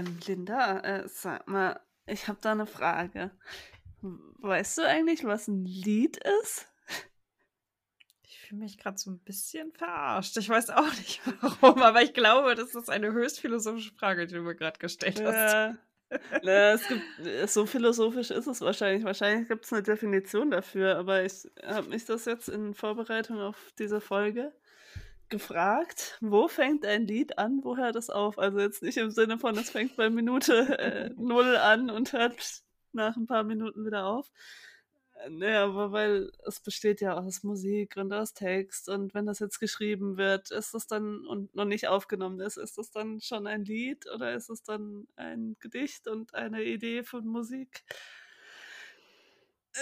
[0.00, 3.30] Ähm, Linda, äh, sag mal, ich habe da eine Frage.
[4.00, 6.66] Weißt du eigentlich, was ein Lied ist?
[8.22, 10.36] Ich fühle mich gerade so ein bisschen verarscht.
[10.38, 14.34] Ich weiß auch nicht warum, aber ich glaube, das ist eine höchst philosophische Frage, die
[14.34, 15.52] du mir gerade gestellt hast.
[15.52, 15.78] Ja.
[16.42, 19.04] Na, es gibt, äh, so philosophisch ist es wahrscheinlich.
[19.04, 23.72] Wahrscheinlich gibt es eine Definition dafür, aber ich habe mich das jetzt in Vorbereitung auf
[23.78, 24.52] diese Folge
[25.30, 28.38] gefragt, wo fängt ein Lied an, wo hört es auf?
[28.38, 32.62] Also jetzt nicht im Sinne von, es fängt bei Minute äh, null an und hört
[32.92, 34.30] nach ein paar Minuten wieder auf.
[35.14, 39.38] Äh, naja, aber weil es besteht ja aus Musik und aus Text und wenn das
[39.38, 43.46] jetzt geschrieben wird, ist das dann und noch nicht aufgenommen ist, ist das dann schon
[43.46, 47.84] ein Lied oder ist es dann ein Gedicht und eine Idee von Musik?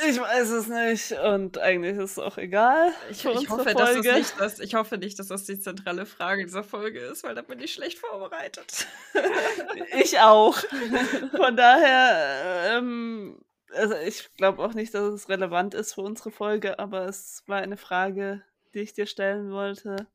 [0.07, 2.93] Ich weiß es nicht und eigentlich ist es auch egal.
[3.11, 6.45] Ich, ich hoffe, dass das nicht, das, ich hoffe nicht, dass das die zentrale Frage
[6.45, 8.87] dieser Folge ist, weil da bin ich schlecht vorbereitet.
[9.99, 10.59] ich auch.
[11.37, 13.41] Von daher, ähm,
[13.73, 17.59] also ich glaube auch nicht, dass es relevant ist für unsere Folge, aber es war
[17.59, 18.43] eine Frage,
[18.75, 20.07] die ich dir stellen wollte.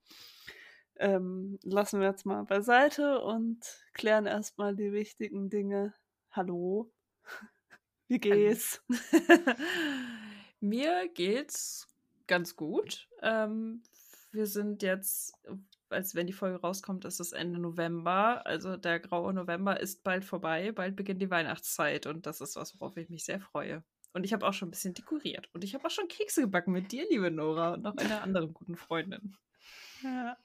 [0.97, 3.59] Ähm, lassen wir jetzt mal beiseite und
[3.93, 5.95] klären erstmal die wichtigen Dinge.
[6.29, 6.91] Hallo.
[8.13, 8.79] Wie geht's?
[10.59, 11.87] Mir geht's
[12.27, 13.09] ganz gut.
[13.23, 13.81] Ähm,
[14.31, 15.33] wir sind jetzt,
[15.89, 18.45] als wenn die Folge rauskommt, ist es Ende November.
[18.45, 20.71] Also der graue November ist bald vorbei.
[20.71, 23.83] Bald beginnt die Weihnachtszeit und das ist was, worauf ich mich sehr freue.
[24.13, 25.49] Und ich habe auch schon ein bisschen dekoriert.
[25.53, 28.53] Und ich habe auch schon Kekse gebacken mit dir, liebe Nora, und noch einer anderen
[28.53, 29.35] guten Freundin.
[30.03, 30.37] Ja.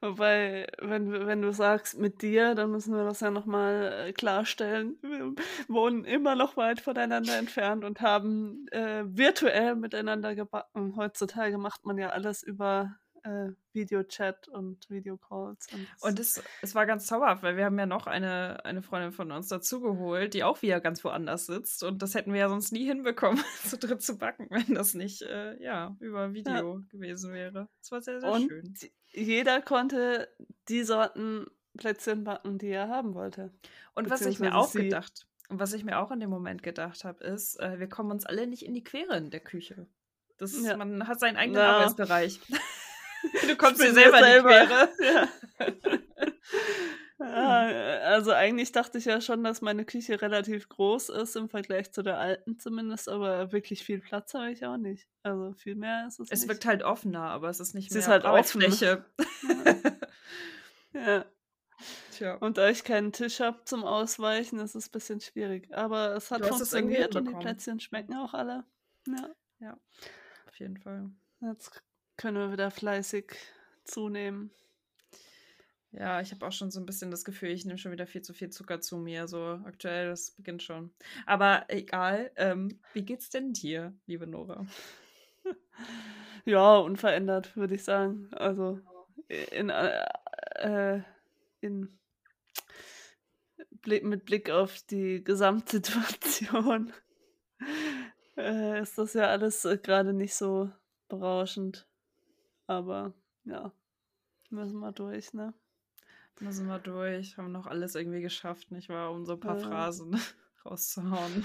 [0.00, 4.98] Wobei, wenn, wenn du sagst mit dir, dann müssen wir das ja nochmal äh, klarstellen.
[5.02, 5.34] Wir
[5.68, 10.96] wohnen immer noch weit voneinander entfernt und haben äh, virtuell miteinander gebacken.
[10.96, 15.68] Heutzutage macht man ja alles über äh, Videochat und Videocalls.
[15.72, 19.12] Und, und es, es war ganz zauberhaft, weil wir haben ja noch eine, eine Freundin
[19.12, 21.82] von uns dazugeholt, die auch wieder ganz woanders sitzt.
[21.84, 25.22] Und das hätten wir ja sonst nie hinbekommen, zu dritt zu backen, wenn das nicht
[25.22, 26.84] äh, ja, über Video ja.
[26.88, 27.68] gewesen wäre.
[27.80, 28.74] Das war sehr, sehr und schön.
[29.12, 30.28] Jeder konnte
[30.68, 33.52] die Sorten Plätzchen backen, die er haben wollte.
[33.94, 37.04] Und was ich mir auch gedacht und was ich mir auch in dem Moment gedacht
[37.04, 39.86] habe, ist, äh, wir kommen uns alle nicht in die Quere in der Küche.
[40.38, 40.76] Das ist, ja.
[40.76, 41.76] Man hat seinen eigenen Na.
[41.78, 42.40] Arbeitsbereich.
[43.46, 45.28] Du kommst dir selber, selber in die Quere.
[45.58, 45.66] Ja.
[47.20, 52.02] also eigentlich dachte ich ja schon, dass meine Küche relativ groß ist im Vergleich zu
[52.02, 55.06] der alten zumindest, aber wirklich viel Platz habe ich auch nicht.
[55.22, 56.42] Also viel mehr ist es, es nicht.
[56.42, 59.04] Es wirkt halt offener, aber es ist nicht es mehr ist halt Arbeitsfläche.
[60.94, 61.00] ja.
[61.00, 61.24] ja.
[62.12, 62.34] Tja.
[62.34, 65.74] Und da ich keinen Tisch habe zum Ausweichen, ist es ein bisschen schwierig.
[65.74, 68.64] Aber es hat funktioniert und die Plätzchen schmecken auch alle.
[69.06, 69.30] Ja.
[69.60, 69.78] Ja,
[70.48, 71.10] auf jeden Fall.
[71.40, 71.82] Jetzt
[72.16, 73.36] können wir wieder fleißig
[73.84, 74.50] zunehmen.
[75.92, 78.22] Ja, ich habe auch schon so ein bisschen das Gefühl, ich nehme schon wieder viel
[78.22, 79.26] zu viel Zucker zu mir.
[79.26, 80.92] So aktuell, das beginnt schon.
[81.26, 84.64] Aber egal, ähm, wie geht's denn dir, liebe Nora?
[86.44, 88.28] ja, unverändert, würde ich sagen.
[88.32, 88.80] Also
[89.28, 90.04] in, äh,
[90.58, 91.02] äh
[91.60, 91.98] in
[93.82, 96.92] Blick, mit Blick auf die Gesamtsituation
[98.36, 100.70] äh, ist das ja alles äh, gerade nicht so
[101.08, 101.88] berauschend.
[102.66, 103.12] Aber
[103.44, 103.72] ja,
[104.50, 105.52] müssen wir durch, ne?
[106.40, 107.36] Müssen wir durch.
[107.36, 109.12] Haben noch alles irgendwie geschafft, nicht wahr?
[109.12, 109.68] Um so ein paar ja.
[109.68, 110.18] Phrasen
[110.64, 111.44] rauszuhauen.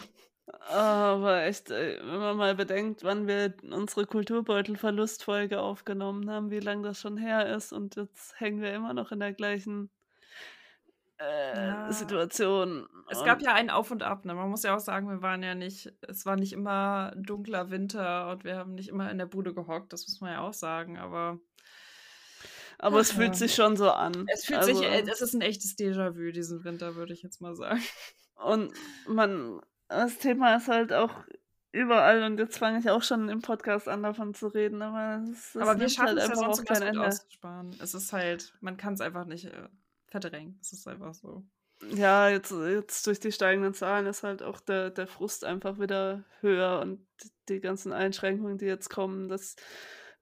[0.69, 7.01] Aber echt, wenn man mal bedenkt, wann wir unsere Kulturbeutelverlustfolge aufgenommen haben, wie lange das
[7.01, 9.89] schon her ist und jetzt hängen wir immer noch in der gleichen
[11.17, 11.91] äh, ja.
[11.91, 12.87] Situation.
[13.09, 14.33] Es gab ja ein Auf und Ab, ne?
[14.35, 18.29] Man muss ja auch sagen, wir waren ja nicht, es war nicht immer dunkler Winter
[18.29, 20.97] und wir haben nicht immer in der Bude gehockt, das muss man ja auch sagen,
[20.97, 21.39] aber.
[22.79, 24.25] Aber es fühlt sich schon so an.
[24.27, 27.41] Es fühlt also, sich, äh, es ist ein echtes Déjà-vu diesen Winter, würde ich jetzt
[27.41, 27.81] mal sagen.
[28.35, 28.73] Und
[29.07, 31.23] man, das Thema ist halt auch
[31.71, 35.55] überall und jetzt fange ich auch schon im Podcast an davon zu reden, aber es,
[35.55, 37.05] es aber wir schaffen halt es ja sonst kein Ende.
[37.05, 37.75] auszusparen.
[37.81, 39.67] Es ist halt, man kann es einfach nicht äh,
[40.07, 40.59] verdrängt.
[40.61, 41.43] Das ist einfach so.
[41.93, 46.23] Ja, jetzt, jetzt durch die steigenden Zahlen ist halt auch der, der Frust einfach wieder
[46.39, 47.05] höher und
[47.49, 49.57] die ganzen Einschränkungen, die jetzt kommen, dass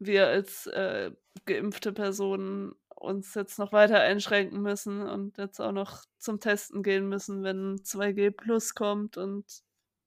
[0.06, 1.12] wir als äh,
[1.46, 7.10] geimpfte Personen uns jetzt noch weiter einschränken müssen und jetzt auch noch zum Testen gehen
[7.10, 9.46] müssen, wenn 2G Plus kommt und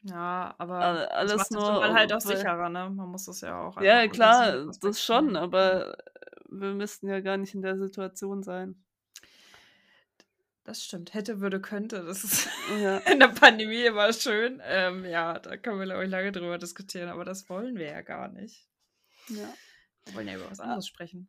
[0.02, 2.88] ja, aber alles das nur man halt auch sicherer, ne?
[2.90, 3.81] Man muss das ja auch.
[3.81, 5.96] Ja, klar, das schon, aber
[6.48, 8.82] wir müssten ja gar nicht in der Situation sein.
[10.66, 11.14] Das stimmt.
[11.14, 12.04] Hätte, würde, könnte.
[12.04, 12.48] Das ist
[12.81, 12.98] ja.
[13.12, 14.60] in der Pandemie immer schön.
[14.64, 18.02] Ähm, ja, da können wir, glaube ich, lange drüber diskutieren, aber das wollen wir ja
[18.02, 18.66] gar nicht.
[19.28, 19.48] Ja.
[20.06, 21.29] Wir wollen ja über was anderes sprechen.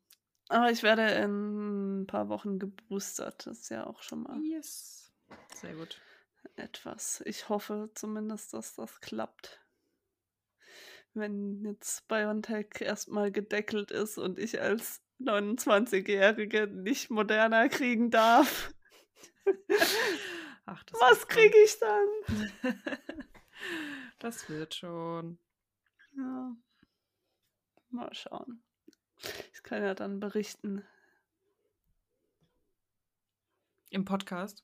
[0.49, 3.45] Aber ich werde in ein paar Wochen geboostert.
[3.45, 4.39] Das ist ja auch schon mal.
[4.41, 5.11] Yes.
[5.55, 5.99] Sehr gut.
[6.55, 7.21] Etwas.
[7.25, 9.59] Ich hoffe zumindest, dass das klappt.
[11.13, 18.71] Wenn jetzt BioNTech erstmal gedeckelt ist und ich als 29-Jährige nicht moderner kriegen darf.
[20.65, 22.07] Ach, Was kriege ich dann?
[24.19, 25.39] das wird schon.
[26.15, 26.55] Ja.
[27.89, 28.63] Mal schauen.
[29.53, 30.83] Ich kann ja dann berichten.
[33.89, 34.63] Im Podcast?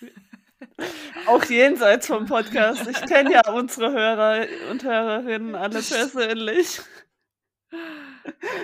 [1.26, 2.86] Auch jenseits vom Podcast.
[2.86, 6.80] Ich kenne ja unsere Hörer und Hörerinnen alle persönlich.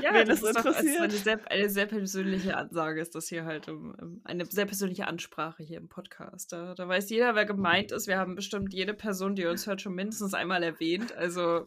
[0.02, 0.96] Ja, Wen das, ist interessiert.
[0.96, 5.06] Doch, eine, sehr, eine sehr persönliche Ansage ist das hier halt, um, eine sehr persönliche
[5.06, 6.52] Ansprache hier im Podcast.
[6.52, 8.06] Da, da, weiß jeder, wer gemeint ist.
[8.06, 11.14] Wir haben bestimmt jede Person, die uns hört, schon mindestens einmal erwähnt.
[11.16, 11.64] Also,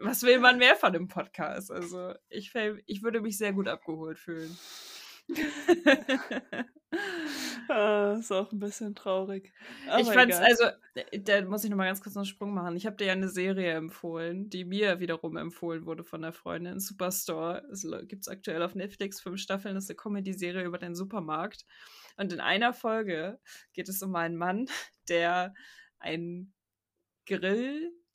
[0.00, 1.70] was will man mehr von dem Podcast?
[1.70, 2.52] Also, ich,
[2.86, 4.56] ich würde mich sehr gut abgeholt fühlen.
[7.68, 9.52] ah, ist auch ein bisschen traurig.
[9.88, 10.50] Aber ich fand's, egal.
[10.50, 12.76] also, äh, da muss ich nochmal ganz kurz einen Sprung machen.
[12.76, 16.80] Ich habe dir ja eine Serie empfohlen, die mir wiederum empfohlen wurde von der Freundin.
[16.80, 17.64] Superstore.
[17.70, 19.74] Es gibt es aktuell auf Netflix, fünf Staffeln.
[19.74, 21.64] Das ist eine Comedy-Serie über den Supermarkt.
[22.16, 23.38] Und in einer Folge
[23.72, 24.66] geht es um einen Mann,
[25.08, 25.54] der
[25.98, 26.52] einen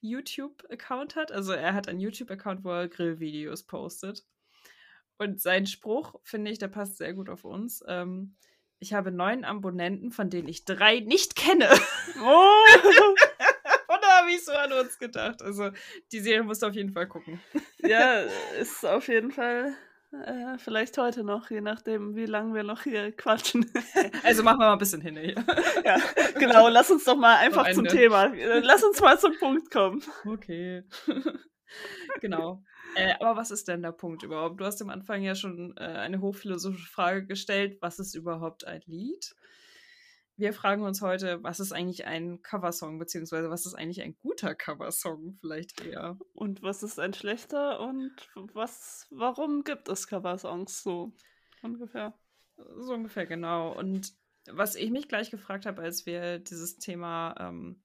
[0.01, 1.31] Grill-YouTube-Account hat.
[1.31, 4.25] Also er hat einen YouTube-Account, wo er Grillvideos postet.
[5.17, 7.83] Und sein Spruch, finde ich, der passt sehr gut auf uns.
[7.87, 8.35] Ähm,
[8.79, 11.69] ich habe neun Abonnenten, von denen ich drei nicht kenne.
[12.19, 13.15] Oh!
[13.89, 15.43] Und da habe ich so an uns gedacht.
[15.43, 15.69] Also,
[16.11, 17.39] die Serie musst du auf jeden Fall gucken.
[17.79, 18.21] Ja,
[18.59, 19.75] ist auf jeden Fall
[20.11, 23.69] äh, vielleicht heute noch, je nachdem, wie lange wir noch hier quatschen.
[24.23, 25.35] Also machen wir mal ein bisschen hin hier.
[25.83, 25.97] Ja,
[26.37, 28.31] genau, lass uns doch mal einfach zum Thema.
[28.61, 30.01] Lass uns mal zum Punkt kommen.
[30.25, 30.83] Okay.
[32.21, 32.63] genau.
[32.95, 34.59] Äh, aber was ist denn der Punkt überhaupt?
[34.59, 37.77] Du hast am Anfang ja schon äh, eine hochphilosophische Frage gestellt.
[37.81, 39.35] Was ist überhaupt ein Lied?
[40.39, 44.53] Wir fragen uns heute, was ist eigentlich ein Coversong, beziehungsweise was ist eigentlich ein guter
[44.53, 46.17] Coversong vielleicht eher?
[46.33, 48.13] Und was ist ein schlechter und
[48.53, 51.11] was, warum gibt es Coversongs so
[51.63, 52.13] ungefähr?
[52.77, 53.75] So ungefähr, genau.
[53.75, 54.13] Und
[54.47, 57.81] was ich mich gleich gefragt habe, als wir dieses Thema ähm,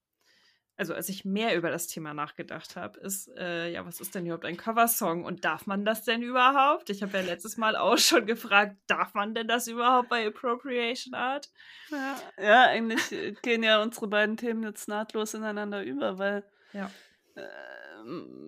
[0.82, 4.26] also als ich mehr über das Thema nachgedacht habe, ist, äh, ja, was ist denn
[4.26, 6.90] überhaupt ein Coversong und darf man das denn überhaupt?
[6.90, 11.14] Ich habe ja letztes Mal auch schon gefragt, darf man denn das überhaupt bei Appropriation
[11.14, 11.52] Art?
[11.88, 16.90] Ja, ja eigentlich gehen ja unsere beiden Themen jetzt nahtlos ineinander über, weil ja.
[17.36, 17.42] äh,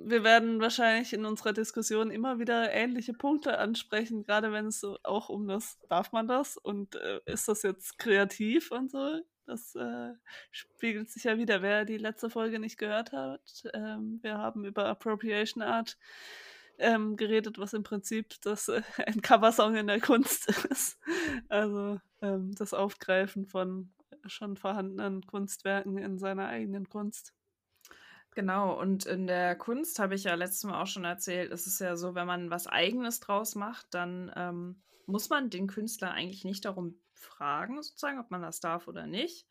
[0.04, 4.98] wir werden wahrscheinlich in unserer Diskussion immer wieder ähnliche Punkte ansprechen, gerade wenn es so
[5.04, 9.74] auch um das, darf man das und äh, ist das jetzt kreativ und so das
[9.74, 10.12] äh,
[10.50, 11.62] spiegelt sich ja wieder.
[11.62, 15.96] Wer die letzte Folge nicht gehört hat, ähm, wir haben über Appropriation Art
[16.78, 20.98] ähm, geredet, was im Prinzip das äh, ein Coversong in der Kunst ist.
[21.48, 23.92] Also ähm, das Aufgreifen von
[24.26, 27.34] schon vorhandenen Kunstwerken in seiner eigenen Kunst.
[28.34, 31.78] Genau, und in der Kunst habe ich ja letztes Mal auch schon erzählt, ist es
[31.78, 36.44] ja so, wenn man was Eigenes draus macht, dann ähm, muss man den Künstler eigentlich
[36.44, 39.46] nicht darum fragen, sozusagen, ob man das darf oder nicht.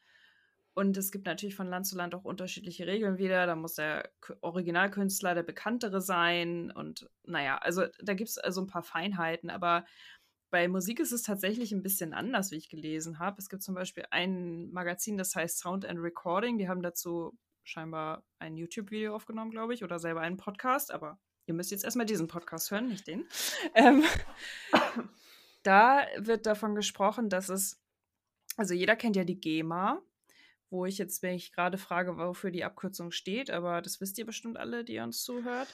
[0.75, 3.45] Und es gibt natürlich von Land zu Land auch unterschiedliche Regeln wieder.
[3.45, 4.09] Da muss der
[4.41, 6.71] Originalkünstler der bekanntere sein.
[6.71, 9.51] Und naja, also da gibt es also ein paar Feinheiten.
[9.51, 9.85] Aber
[10.49, 13.37] bei Musik ist es tatsächlich ein bisschen anders, wie ich gelesen habe.
[13.39, 16.57] Es gibt zum Beispiel ein Magazin, das heißt Sound and Recording.
[16.57, 20.91] Die haben dazu scheinbar ein YouTube-Video aufgenommen, glaube ich, oder selber einen Podcast.
[20.91, 23.27] Aber ihr müsst jetzt erstmal diesen Podcast hören, nicht den.
[23.75, 24.03] Ähm,
[25.63, 27.81] da wird davon gesprochen, dass es,
[28.57, 30.01] also jeder kennt ja die GEMA,
[30.69, 34.25] wo ich jetzt, wenn ich gerade frage, wofür die Abkürzung steht, aber das wisst ihr
[34.25, 35.67] bestimmt alle, die uns zuhört.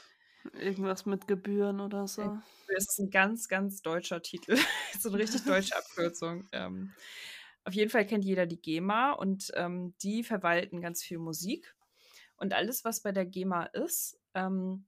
[0.53, 2.39] Irgendwas mit Gebühren oder so.
[2.67, 4.57] Das ist ein ganz, ganz deutscher Titel.
[4.99, 6.47] so eine richtig deutsche Abkürzung.
[6.51, 6.93] Ähm,
[7.65, 11.75] auf jeden Fall kennt jeder die GEMA und ähm, die verwalten ganz viel Musik.
[12.37, 14.85] Und alles, was bei der GEMA ist, ähm,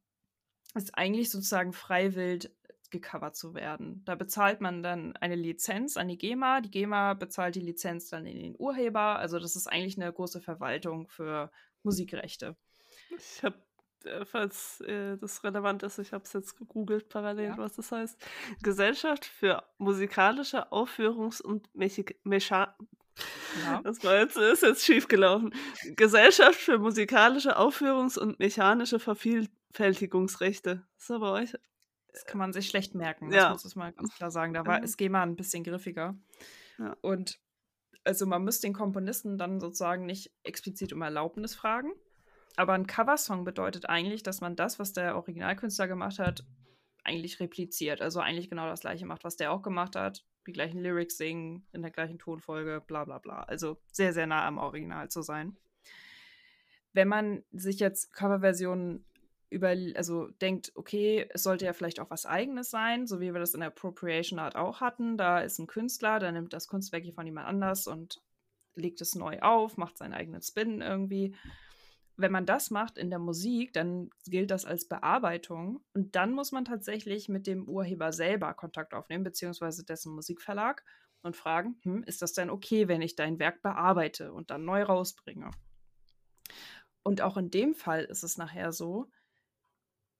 [0.74, 2.50] ist eigentlich sozusagen freiwillig
[2.92, 4.04] gecovert zu werden.
[4.06, 6.62] Da bezahlt man dann eine Lizenz an die GEMA.
[6.62, 9.18] Die GEMA bezahlt die Lizenz dann in den Urheber.
[9.18, 11.52] Also das ist eigentlich eine große Verwaltung für
[11.84, 12.56] Musikrechte.
[13.18, 13.56] Ich habe,
[14.06, 17.58] äh, falls äh, das relevant ist, ich habe es jetzt gegoogelt parallel, ja.
[17.58, 18.24] was das heißt.
[18.62, 22.76] Gesellschaft für musikalische Aufführungs- und Mecha
[23.66, 23.82] ja.
[23.84, 25.54] Das war jetzt, ist jetzt schief gelaufen.
[25.96, 30.84] Gesellschaft für musikalische Aufführungs- und mechanische Vervielfältigungsrechte.
[30.96, 31.54] Das ist aber euch
[32.14, 33.52] das kann man sich schlecht merken, ja.
[33.52, 34.54] muss ich mal ganz klar sagen.
[34.54, 34.84] Da war mhm.
[34.84, 36.18] es GEMA ein bisschen griffiger.
[36.78, 36.96] Ja.
[37.02, 37.40] Und
[38.04, 41.94] also man müsste den Komponisten dann sozusagen nicht explizit um Erlaubnis fragen.
[42.58, 46.44] Aber ein Coversong bedeutet eigentlich, dass man das, was der Originalkünstler gemacht hat,
[47.04, 48.02] eigentlich repliziert.
[48.02, 50.26] Also eigentlich genau das gleiche macht, was der auch gemacht hat.
[50.48, 53.44] die gleichen Lyrics singen, in der gleichen Tonfolge, bla bla bla.
[53.44, 55.56] Also sehr, sehr nah am Original zu sein.
[56.94, 59.06] Wenn man sich jetzt Coverversionen
[59.52, 63.40] über, also denkt, okay, es sollte ja vielleicht auch was Eigenes sein, so wie wir
[63.40, 65.18] das in der Appropriation Art auch hatten.
[65.18, 68.22] Da ist ein Künstler, der nimmt das Kunstwerk hier von jemand anders und
[68.76, 71.36] legt es neu auf, macht seinen eigenen Spin irgendwie.
[72.16, 76.54] Wenn man das macht in der Musik, dann gilt das als Bearbeitung und dann muss
[76.54, 80.86] man tatsächlich mit dem Urheber selber Kontakt aufnehmen, beziehungsweise dessen Musikverlag
[81.24, 84.84] und fragen, hm, ist das denn okay, wenn ich dein Werk bearbeite und dann neu
[84.84, 85.52] rausbringe?
[87.04, 89.10] Und auch in dem Fall ist es nachher so,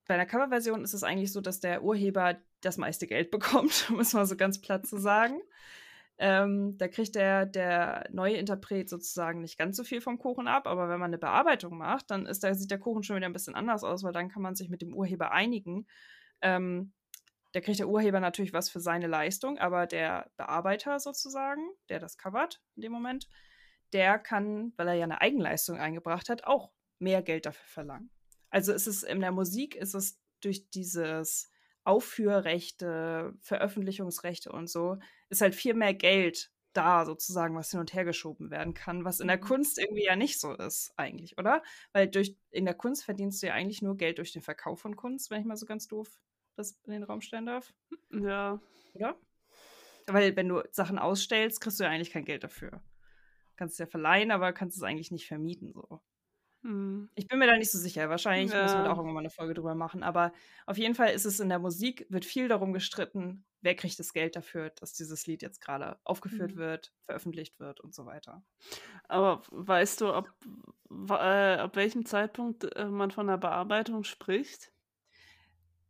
[0.08, 4.00] bei einer Coverversion ist es eigentlich so, dass der Urheber das meiste Geld bekommt, um
[4.00, 5.42] es mal so ganz platt zu sagen.
[6.18, 10.68] Ähm, da kriegt der, der neue Interpret sozusagen nicht ganz so viel vom Kuchen ab,
[10.68, 13.34] aber wenn man eine Bearbeitung macht, dann ist da, sieht der Kuchen schon wieder ein
[13.34, 15.88] bisschen anders aus, weil dann kann man sich mit dem Urheber einigen.
[16.42, 16.94] Ähm,
[17.54, 22.18] da kriegt der Urheber natürlich was für seine Leistung, aber der Bearbeiter sozusagen, der das
[22.18, 23.28] covert in dem Moment,
[23.92, 28.12] der kann, weil er ja eine Eigenleistung eingebracht hat, auch mehr Geld dafür verlangen.
[28.52, 31.50] Also ist es in der Musik, ist es durch dieses
[31.84, 34.98] Aufführrechte, Veröffentlichungsrechte und so,
[35.30, 39.20] ist halt viel mehr Geld da sozusagen, was hin und her geschoben werden kann, was
[39.20, 39.42] in der mhm.
[39.42, 41.64] Kunst irgendwie ja nicht so ist eigentlich, oder?
[41.92, 44.96] Weil durch in der Kunst verdienst du ja eigentlich nur Geld durch den Verkauf von
[44.96, 46.20] Kunst, wenn ich mal so ganz doof
[46.56, 47.74] das in den Raum stellen darf.
[48.12, 48.62] Ja.
[48.94, 49.18] Oder?
[50.08, 52.82] Weil wenn du Sachen ausstellst, kriegst du ja eigentlich kein Geld dafür.
[53.56, 56.02] Kannst es ja verleihen, aber kannst es eigentlich nicht vermieten so.
[56.64, 57.10] Mhm.
[57.16, 58.10] Ich bin mir da nicht so sicher.
[58.10, 58.92] Wahrscheinlich müssen wir da Ja.
[58.92, 60.04] auch irgendwann mal eine Folge drüber machen.
[60.04, 60.32] Aber
[60.68, 64.14] auf jeden Fall ist es in der Musik, wird viel darum gestritten, wer kriegt das
[64.14, 66.56] Geld dafür, dass dieses Lied jetzt gerade aufgeführt Mhm.
[66.56, 68.44] wird, veröffentlicht wird und so weiter.
[69.08, 70.30] Aber weißt du, ob,
[71.10, 74.72] äh, ab welchem Zeitpunkt äh, man von der Bearbeitung spricht?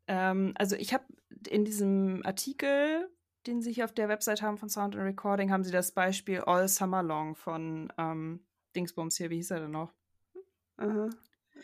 [0.08, 1.06] Ähm, also ich habe
[1.48, 3.10] in diesem Artikel,
[3.48, 6.42] den Sie hier auf der Website haben von Sound and Recording, haben Sie das Beispiel
[6.42, 9.94] All Summer Long von ähm, Dingsbums hier, wie hieß er denn noch?
[10.82, 11.10] Aha.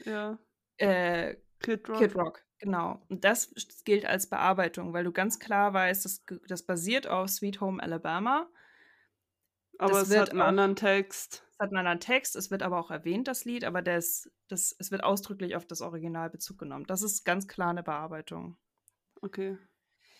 [0.06, 0.38] Ja.
[0.78, 1.98] Äh, Kid Rock.
[2.00, 3.02] Kid Rock, genau.
[3.10, 7.62] Und das gilt als Bearbeitung, weil du ganz klar weißt, das, das basiert auf Sweet
[7.62, 8.48] Home Alabama.
[9.80, 11.44] Aber das es wird hat einen auch- anderen Text.
[11.52, 14.76] Es hat einen anderen Text, es wird aber auch erwähnt, das Lied, aber das, das,
[14.78, 16.86] es wird ausdrücklich auf das Original Bezug genommen.
[16.86, 18.58] Das ist ganz klar eine Bearbeitung.
[19.22, 19.58] Okay.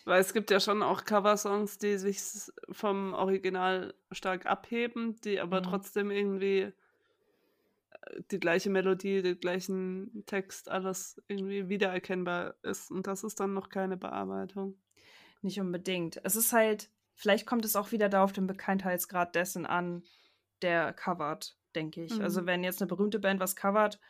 [0.04, 2.20] Weil es gibt ja schon auch Coversongs, die sich
[2.70, 5.64] vom Original stark abheben, die aber Mhm.
[5.64, 6.72] trotzdem irgendwie
[8.30, 12.90] die gleiche Melodie, den gleichen Text, alles irgendwie wiedererkennbar ist.
[12.90, 14.78] Und das ist dann noch keine Bearbeitung.
[15.42, 16.20] Nicht unbedingt.
[16.24, 20.02] Es ist halt, vielleicht kommt es auch wieder da auf den Bekanntheitsgrad dessen an,
[20.62, 22.22] der covert, denke ich.
[22.22, 22.46] Also Mhm.
[22.46, 24.00] wenn jetzt eine berühmte Band was covert,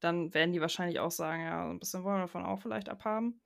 [0.00, 2.88] dann werden die wahrscheinlich auch sagen, ja, so ein bisschen wollen wir davon auch vielleicht
[2.88, 3.41] abhaben.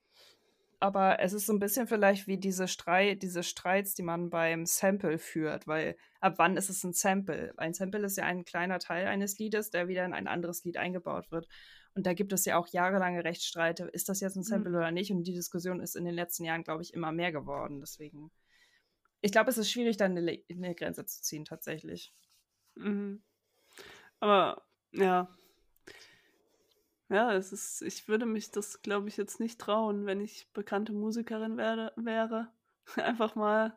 [0.78, 4.66] Aber es ist so ein bisschen vielleicht wie diese, Streit, diese Streits, die man beim
[4.66, 7.54] Sample führt, weil ab wann ist es ein Sample?
[7.56, 10.76] Ein Sample ist ja ein kleiner Teil eines Liedes, der wieder in ein anderes Lied
[10.76, 11.48] eingebaut wird.
[11.94, 14.76] Und da gibt es ja auch jahrelange Rechtsstreite, ist das jetzt ein Sample Mhm.
[14.76, 15.10] oder nicht?
[15.10, 17.80] Und die Diskussion ist in den letzten Jahren, glaube ich, immer mehr geworden.
[17.80, 18.30] Deswegen,
[19.22, 22.12] ich glaube, es ist schwierig, da eine, eine Grenze zu ziehen, tatsächlich.
[22.74, 23.22] Mhm.
[24.20, 25.34] Aber ja.
[27.08, 30.92] Ja, es ist, ich würde mich das, glaube ich, jetzt nicht trauen, wenn ich bekannte
[30.92, 32.48] Musikerin werde, wäre.
[32.96, 33.76] Einfach mal.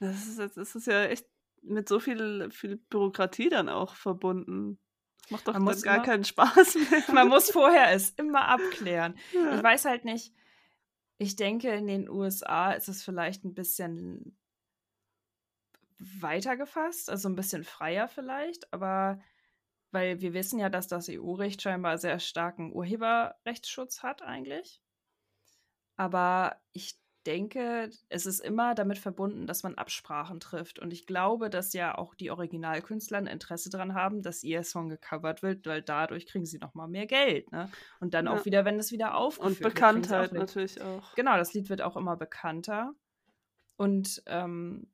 [0.00, 1.26] Das ist, das ist ja echt
[1.62, 4.78] mit so viel, viel Bürokratie dann auch verbunden.
[5.22, 7.02] Das macht doch dann gar immer- keinen Spaß mehr.
[7.14, 9.16] Man muss vorher es immer abklären.
[9.32, 9.56] Ja.
[9.56, 10.34] Ich weiß halt nicht.
[11.16, 14.36] Ich denke, in den USA ist es vielleicht ein bisschen
[15.98, 19.20] weiter gefasst, also ein bisschen freier vielleicht, aber
[19.94, 24.82] weil wir wissen ja, dass das EU-Recht scheinbar sehr starken Urheberrechtsschutz hat eigentlich.
[25.96, 30.78] Aber ich denke, es ist immer damit verbunden, dass man Absprachen trifft.
[30.78, 34.90] Und ich glaube, dass ja auch die Originalkünstler ein Interesse daran haben, dass ihr Song
[34.90, 37.50] gecovert wird, weil dadurch kriegen sie noch mal mehr Geld.
[37.50, 37.70] Ne?
[38.00, 38.32] Und dann Ja.
[38.32, 41.14] auch wieder, wenn es wieder aufgeführt Und wird, kriegen sie auch Bekanntheit natürlich auch.
[41.14, 42.94] Genau, das Lied wird auch immer bekannter.
[43.76, 44.93] Und, ähm,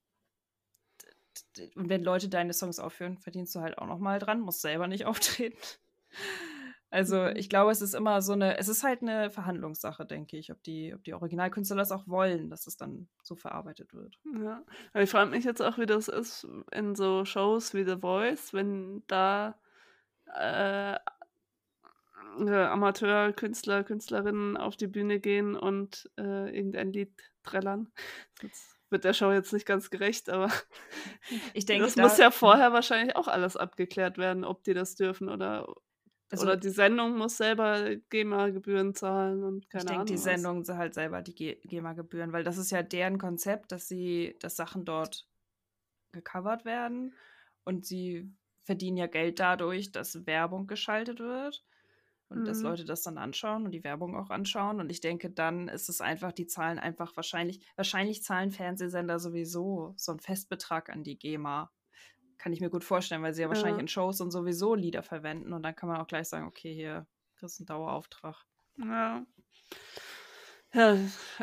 [1.75, 4.87] und wenn Leute deine Songs aufführen, verdienst du halt auch noch mal dran, musst selber
[4.87, 5.59] nicht auftreten.
[6.90, 7.37] Also Mhm.
[7.37, 10.61] ich glaube, es ist immer so eine, es ist halt eine Verhandlungssache, denke ich, ob
[10.64, 14.18] die, ob die Originalkünstler das auch wollen, dass es dann so verarbeitet wird.
[14.42, 17.99] Ja, aber ich frage mich jetzt auch, wie das ist in so Shows wie The
[18.00, 19.61] Voice, wenn da
[20.35, 20.99] äh,
[22.38, 27.92] Amateurkünstler, Künstlerinnen auf die Bühne gehen und äh, irgendein Lied trällern.
[28.40, 30.49] Das wird der Show jetzt nicht ganz gerecht, aber
[31.54, 34.94] Ich denke, das da, muss ja vorher wahrscheinlich auch alles abgeklärt werden, ob die das
[34.94, 35.75] dürfen oder
[36.30, 40.04] Also, Oder die Sendung muss selber GEMA-Gebühren zahlen und keine ich Ahnung.
[40.04, 40.76] Ich denke, die Sendung was.
[40.76, 45.26] halt selber die GEMA-Gebühren, weil das ist ja deren Konzept, dass sie, dass Sachen dort
[46.12, 47.14] gecovert werden
[47.64, 48.32] und sie
[48.64, 51.64] verdienen ja Geld dadurch, dass Werbung geschaltet wird
[52.30, 52.44] und mhm.
[52.44, 54.80] dass Leute das dann anschauen und die Werbung auch anschauen.
[54.80, 59.94] Und ich denke, dann ist es einfach, die zahlen einfach wahrscheinlich, wahrscheinlich zahlen Fernsehsender sowieso
[59.96, 61.70] so einen Festbetrag an die GEMA
[62.38, 63.54] kann ich mir gut vorstellen, weil sie ja, ja.
[63.54, 66.75] wahrscheinlich in Shows und sowieso Lieder verwenden und dann kann man auch gleich sagen, okay,
[66.75, 67.06] hier
[67.37, 68.46] kriegst du einen Dauerauftrag.
[68.78, 69.26] Ja.
[70.72, 70.96] Ja,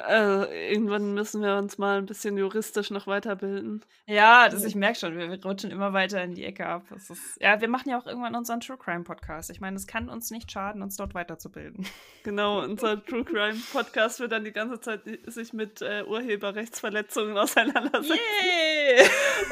[0.08, 3.84] äh, irgendwann müssen wir uns mal ein bisschen juristisch noch weiterbilden.
[4.06, 6.86] Ja, das, ich merke schon, wir, wir rutschen immer weiter in die Ecke ab.
[6.96, 9.50] Ist, ja, wir machen ja auch irgendwann unseren True Crime Podcast.
[9.50, 11.86] Ich meine, es kann uns nicht schaden, uns dort weiterzubilden.
[12.24, 18.18] Genau, unser True Crime Podcast wird dann die ganze Zeit sich mit äh, Urheberrechtsverletzungen auseinandersetzen.
[18.18, 18.98] Yay!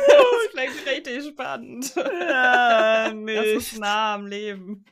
[0.08, 1.96] das klingt richtig spannend.
[1.96, 3.38] Ja, nicht.
[3.38, 4.84] Das ist nah am Leben.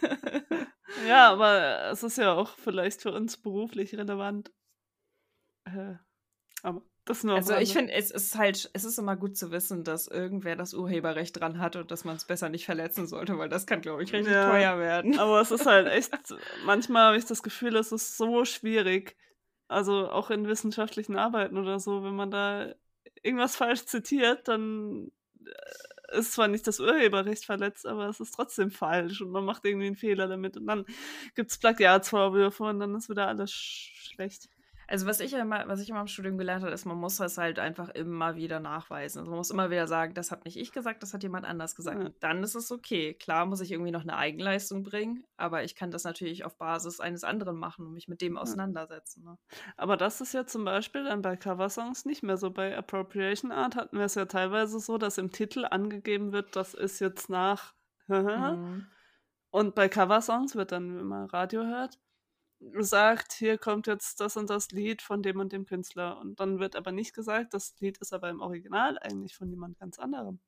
[1.06, 4.52] Ja, aber es ist ja auch vielleicht für uns beruflich relevant.
[5.64, 5.94] Äh,
[6.62, 9.84] aber das nur also ich finde, es ist halt, es ist immer gut zu wissen,
[9.84, 13.50] dass irgendwer das Urheberrecht dran hat und dass man es besser nicht verletzen sollte, weil
[13.50, 15.18] das kann, glaube ich, richtig ja, teuer werden.
[15.18, 16.12] Aber es ist halt echt,
[16.64, 19.16] manchmal habe ich das Gefühl, es ist so schwierig.
[19.68, 22.74] Also auch in wissenschaftlichen Arbeiten oder so, wenn man da
[23.22, 25.10] irgendwas falsch zitiert, dann
[25.44, 25.50] äh,
[26.14, 29.86] ist zwar nicht das Urheberrecht verletzt, aber es ist trotzdem falsch und man macht irgendwie
[29.86, 30.84] einen Fehler damit und dann
[31.34, 34.48] gibt es Plagiatsvorwürfe und dann ist wieder alles schlecht.
[34.88, 37.38] Also was ich immer, was ich immer im Studium gelernt habe, ist, man muss das
[37.38, 39.20] halt einfach immer wieder nachweisen.
[39.20, 41.74] Also man muss immer wieder sagen, das hat nicht ich gesagt, das hat jemand anders
[41.74, 42.02] gesagt.
[42.02, 42.10] Ja.
[42.20, 43.14] Dann ist es okay.
[43.14, 47.00] Klar muss ich irgendwie noch eine Eigenleistung bringen, aber ich kann das natürlich auf Basis
[47.00, 49.24] eines anderen machen und mich mit dem auseinandersetzen.
[49.24, 49.38] Ne?
[49.76, 52.50] Aber das ist ja zum Beispiel dann bei Coversongs nicht mehr so.
[52.50, 56.74] Bei Appropriation Art hatten wir es ja teilweise so, dass im Titel angegeben wird, das
[56.74, 57.74] ist jetzt nach
[58.06, 58.86] mhm.
[59.50, 61.98] und bei Coversongs wird dann, wenn man Radio hört,
[62.78, 66.18] sagt, hier kommt jetzt das und das Lied von dem und dem Künstler.
[66.18, 69.78] Und dann wird aber nicht gesagt, das Lied ist aber im Original eigentlich von jemand
[69.78, 70.40] ganz anderem.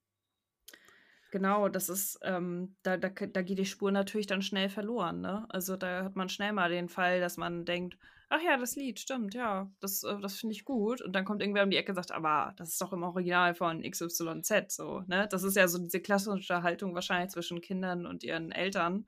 [1.32, 5.44] Genau, das ist, ähm, da, da, da geht die Spur natürlich dann schnell verloren, ne?
[5.48, 9.00] Also da hat man schnell mal den Fall, dass man denkt, ach ja, das Lied,
[9.00, 11.02] stimmt, ja, das, äh, das finde ich gut.
[11.02, 13.54] Und dann kommt irgendwer um die Ecke und sagt, aber das ist doch im Original
[13.54, 15.26] von XYZ, so, ne?
[15.30, 19.06] Das ist ja so diese klassische Haltung wahrscheinlich zwischen Kindern und ihren Eltern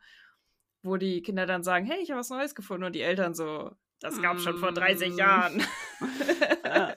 [0.82, 3.72] wo die Kinder dann sagen, hey, ich habe was Neues gefunden und die Eltern so,
[4.00, 5.18] das gab es schon vor 30 mm.
[5.18, 5.62] Jahren.
[6.64, 6.94] ja,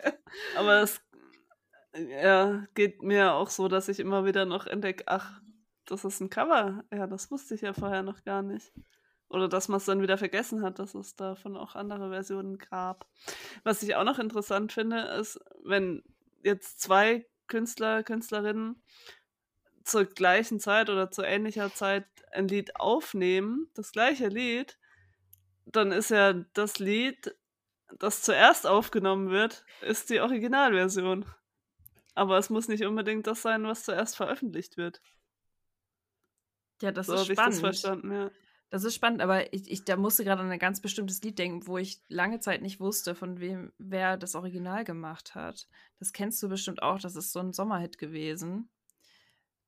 [0.56, 1.02] aber es
[1.94, 5.41] ja, geht mir auch so, dass ich immer wieder noch entdecke, ach,
[5.86, 6.84] das ist ein Cover.
[6.91, 8.72] Ja, das wusste ich ja vorher noch gar nicht.
[9.30, 13.08] Oder dass man es dann wieder vergessen hat, dass es davon auch andere Versionen gab.
[13.63, 16.04] Was ich auch noch interessant finde, ist, wenn
[16.44, 18.82] jetzt zwei Künstler, Künstlerinnen
[19.84, 24.78] zur gleichen Zeit oder zu ähnlicher Zeit ein Lied aufnehmen, das gleiche Lied,
[25.65, 27.36] dann ist ja das Lied,
[28.00, 31.26] das zuerst aufgenommen wird, ist die Originalversion.
[32.13, 35.02] Aber es muss nicht unbedingt das sein, was zuerst veröffentlicht wird.
[36.82, 37.54] Ja, das so ist spannend.
[37.54, 38.32] Das, verstanden, ja.
[38.70, 41.67] das ist spannend, aber ich, ich da musste gerade an ein ganz bestimmtes Lied denken,
[41.67, 45.67] wo ich lange Zeit nicht wusste, von wem wer das Original gemacht hat.
[46.00, 48.70] Das kennst du bestimmt auch, das ist so ein Sommerhit gewesen.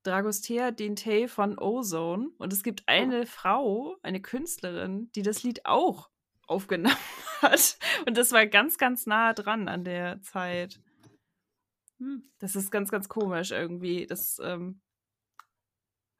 [0.03, 2.29] Dragostea Dintei von Ozone.
[2.37, 2.83] Und es gibt oh.
[2.87, 3.25] eine.
[3.25, 6.09] Frau, eine Künstlerin, die das Lied auch
[6.47, 6.95] aufgenommen
[7.41, 7.77] hat.
[8.05, 10.79] Und das war ganz, ganz nah dran an der Zeit.
[11.99, 12.23] Hm.
[12.39, 14.05] Das ist ganz, ganz komisch irgendwie.
[14.05, 14.81] Das ähm,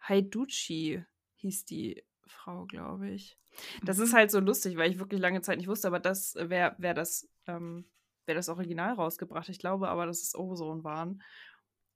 [0.02, 1.04] Haiduchi
[1.36, 3.38] hieß die Frau, glaube ich.
[3.84, 4.18] Das ist mhm.
[4.18, 7.30] halt so lustig, weil ich wirklich lange Zeit nicht wusste, aber das, wer, wer das,
[7.48, 7.86] ähm,
[8.26, 11.22] wer das Original rausgebracht, ich glaube aber, dass es Ozone waren.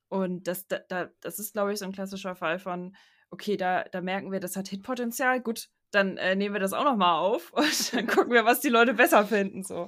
[0.10, 2.96] Und das, da, das ist, glaube ich, so ein klassischer Fall von,
[3.30, 6.84] okay, da, da merken wir, das hat Hitpotenzial, gut, dann äh, nehmen wir das auch
[6.84, 9.64] nochmal auf und dann gucken wir, was die Leute besser finden.
[9.64, 9.88] So.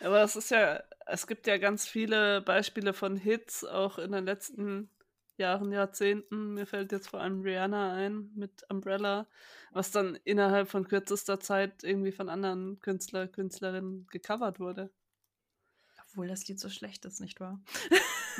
[0.00, 4.24] Aber es ist ja, es gibt ja ganz viele Beispiele von Hits, auch in den
[4.24, 4.90] letzten
[5.36, 6.54] Jahren, Jahrzehnten.
[6.54, 9.26] Mir fällt jetzt vor allem Rihanna ein mit Umbrella,
[9.72, 14.90] was dann innerhalb von kürzester Zeit irgendwie von anderen Künstler, Künstlerinnen gecovert wurde.
[16.10, 17.60] Obwohl das Lied so schlecht ist, nicht wahr?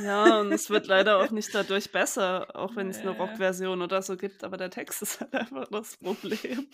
[0.03, 4.03] Ja, und es wird leider auch nicht dadurch besser, auch wenn es eine Rockversion oder
[4.03, 6.69] so gibt, aber der Text ist halt einfach das Problem.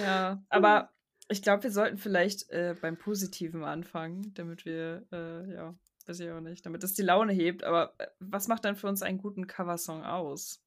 [0.00, 0.90] Ja, aber
[1.28, 5.74] ich glaube, wir sollten vielleicht äh, beim Positiven anfangen, damit wir, äh, ja,
[6.06, 7.62] weiß ich auch nicht, damit es die Laune hebt.
[7.62, 10.60] Aber äh, was macht dann für uns einen guten Coversong aus?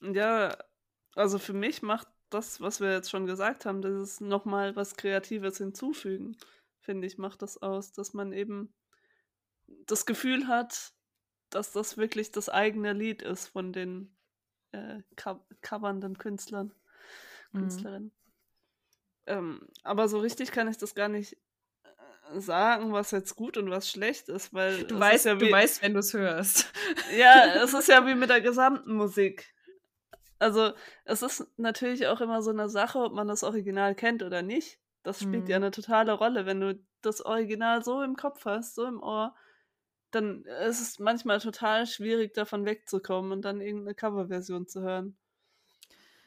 [0.00, 0.56] Ja,
[1.14, 4.96] also für mich macht das, was wir jetzt schon gesagt haben, das ist nochmal was
[4.96, 6.36] Kreatives hinzufügen
[6.88, 8.72] finde ich, macht das aus, dass man eben
[9.66, 10.94] das Gefühl hat,
[11.50, 14.16] dass das wirklich das eigene Lied ist von den
[14.72, 16.72] äh, co covernden Künstlern,
[17.52, 17.58] mhm.
[17.58, 18.12] Künstlerinnen.
[19.26, 21.36] Ähm, aber so richtig kann ich das gar nicht
[22.32, 25.52] äh, sagen, was jetzt gut und was schlecht ist, weil du weißt, ja wie, du
[25.52, 26.72] weißt, wenn du es hörst.
[27.18, 29.54] Ja, es ist ja wie mit der gesamten Musik.
[30.38, 30.72] Also
[31.04, 34.80] es ist natürlich auch immer so eine Sache, ob man das Original kennt oder nicht.
[35.08, 35.50] Das spielt mhm.
[35.50, 36.44] ja eine totale Rolle.
[36.44, 39.34] Wenn du das Original so im Kopf hast, so im Ohr,
[40.10, 45.16] dann ist es manchmal total schwierig, davon wegzukommen und dann irgendeine Coverversion zu hören.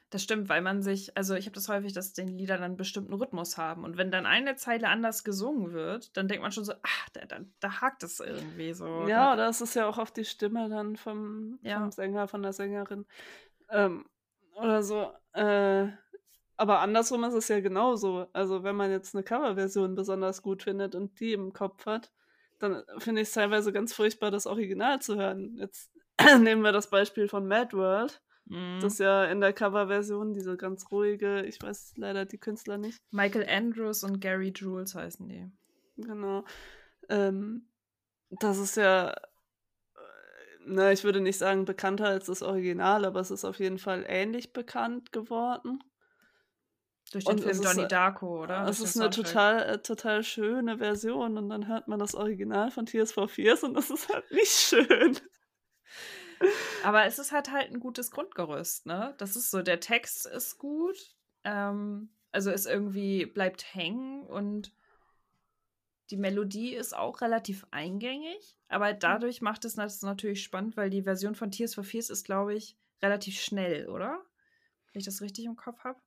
[0.10, 2.76] Das stimmt, weil man sich, also ich habe das häufig, dass den Lieder dann einen
[2.76, 3.84] bestimmten Rhythmus haben.
[3.84, 7.26] Und wenn dann eine Zeile anders gesungen wird, dann denkt man schon so, ach, da,
[7.26, 9.08] da, da hakt es irgendwie so.
[9.08, 11.80] Ja, oder es ist ja auch auf die Stimme dann vom, ja.
[11.80, 13.06] vom Sänger, von der Sängerin.
[13.70, 14.06] Ähm,
[14.56, 15.12] oder so.
[15.34, 15.90] Äh,
[16.62, 18.28] aber andersrum ist es ja genauso.
[18.34, 22.12] Also wenn man jetzt eine Coverversion besonders gut findet und die im Kopf hat,
[22.60, 25.58] dann finde ich es teilweise ganz furchtbar, das Original zu hören.
[25.58, 25.92] Jetzt
[26.40, 28.22] nehmen wir das Beispiel von Mad World.
[28.46, 28.78] Mhm.
[28.80, 33.02] Das ja in der Coverversion, diese ganz ruhige, ich weiß leider die Künstler nicht.
[33.10, 35.52] Michael Andrews und Gary Jules heißen die.
[35.98, 36.46] Genau.
[37.10, 37.66] Ähm,
[38.30, 39.16] das ist ja
[40.64, 44.06] na, ich würde nicht sagen bekannter als das Original, aber es ist auf jeden Fall
[44.08, 45.80] ähnlich bekannt geworden.
[47.12, 48.66] Durch den und Film Donnie Darko, oder?
[48.68, 52.86] Es ist eine total, äh, total schöne Version und dann hört man das Original von
[52.86, 55.20] Tears for Fears und das ist halt nicht schön.
[56.84, 59.14] Aber es ist halt halt ein gutes Grundgerüst, ne?
[59.18, 60.98] Das ist so, der Text ist gut,
[61.44, 64.74] ähm, also ist irgendwie, bleibt hängen und
[66.12, 69.00] die Melodie ist auch relativ eingängig, aber mhm.
[69.00, 72.54] dadurch macht es das natürlich spannend, weil die Version von Tears for Fears ist, glaube
[72.56, 74.24] ich, relativ schnell, oder?
[74.92, 76.00] Wenn ich das richtig im Kopf habe.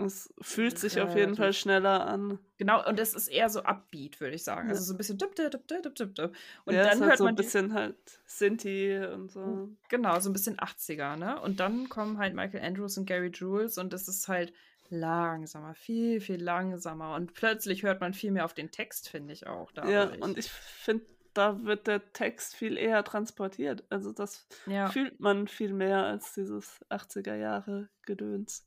[0.00, 1.12] Es fühlt sich relativ.
[1.12, 2.38] auf jeden Fall schneller an.
[2.56, 4.68] Genau, und es ist eher so upbeat, würde ich sagen.
[4.68, 4.74] Ja.
[4.74, 6.36] Also so ein bisschen dip, dip, dip, dip, dip, dip.
[6.64, 9.68] Und ja, dann hört halt so man ein bisschen halt Sinti und so.
[9.88, 11.40] Genau, so ein bisschen 80er, ne?
[11.40, 14.52] Und dann kommen halt Michael Andrews und Gary Jules und das ist halt
[14.88, 17.14] langsamer, viel, viel langsamer.
[17.14, 19.72] Und plötzlich hört man viel mehr auf den Text, finde ich auch.
[19.72, 19.92] Dadurch.
[19.92, 23.84] Ja, und ich finde, da wird der Text viel eher transportiert.
[23.90, 24.88] Also das ja.
[24.88, 28.66] fühlt man viel mehr als dieses 80er Jahre Gedöns.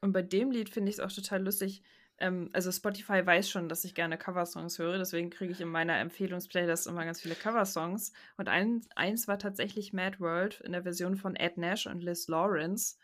[0.00, 1.82] Und bei dem Lied finde ich es auch total lustig.
[2.18, 5.98] Ähm, also Spotify weiß schon, dass ich gerne Coversongs höre, deswegen kriege ich in meiner
[5.98, 8.12] Empfehlungsplaylist immer ganz viele Coversongs.
[8.36, 12.28] Und ein, eins war tatsächlich Mad World in der Version von Ed Nash und Liz
[12.28, 12.96] Lawrence.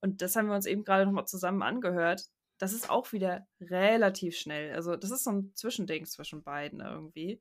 [0.00, 2.26] Und das haben wir uns eben gerade nochmal zusammen angehört.
[2.58, 4.74] Das ist auch wieder relativ schnell.
[4.74, 7.40] Also, das ist so ein Zwischending zwischen beiden irgendwie.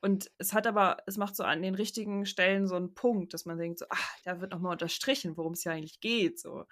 [0.00, 3.44] Und es hat aber, es macht so an den richtigen Stellen so einen Punkt, dass
[3.44, 6.38] man denkt, so, ach, da wird nochmal unterstrichen, worum es ja eigentlich geht.
[6.38, 6.64] So.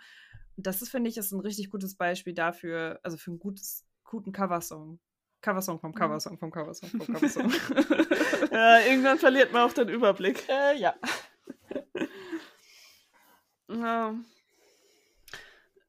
[0.57, 4.33] Das ist, finde ich, ist ein richtig gutes Beispiel dafür, also für einen gutes, guten
[4.33, 5.01] Coversong.
[5.45, 5.95] Coversong vom mhm.
[5.95, 7.51] Coversong vom Coversong vom Coversong.
[8.51, 10.49] ja, irgendwann verliert man auch den Überblick.
[10.49, 10.95] Äh, ja.
[13.69, 14.15] ja.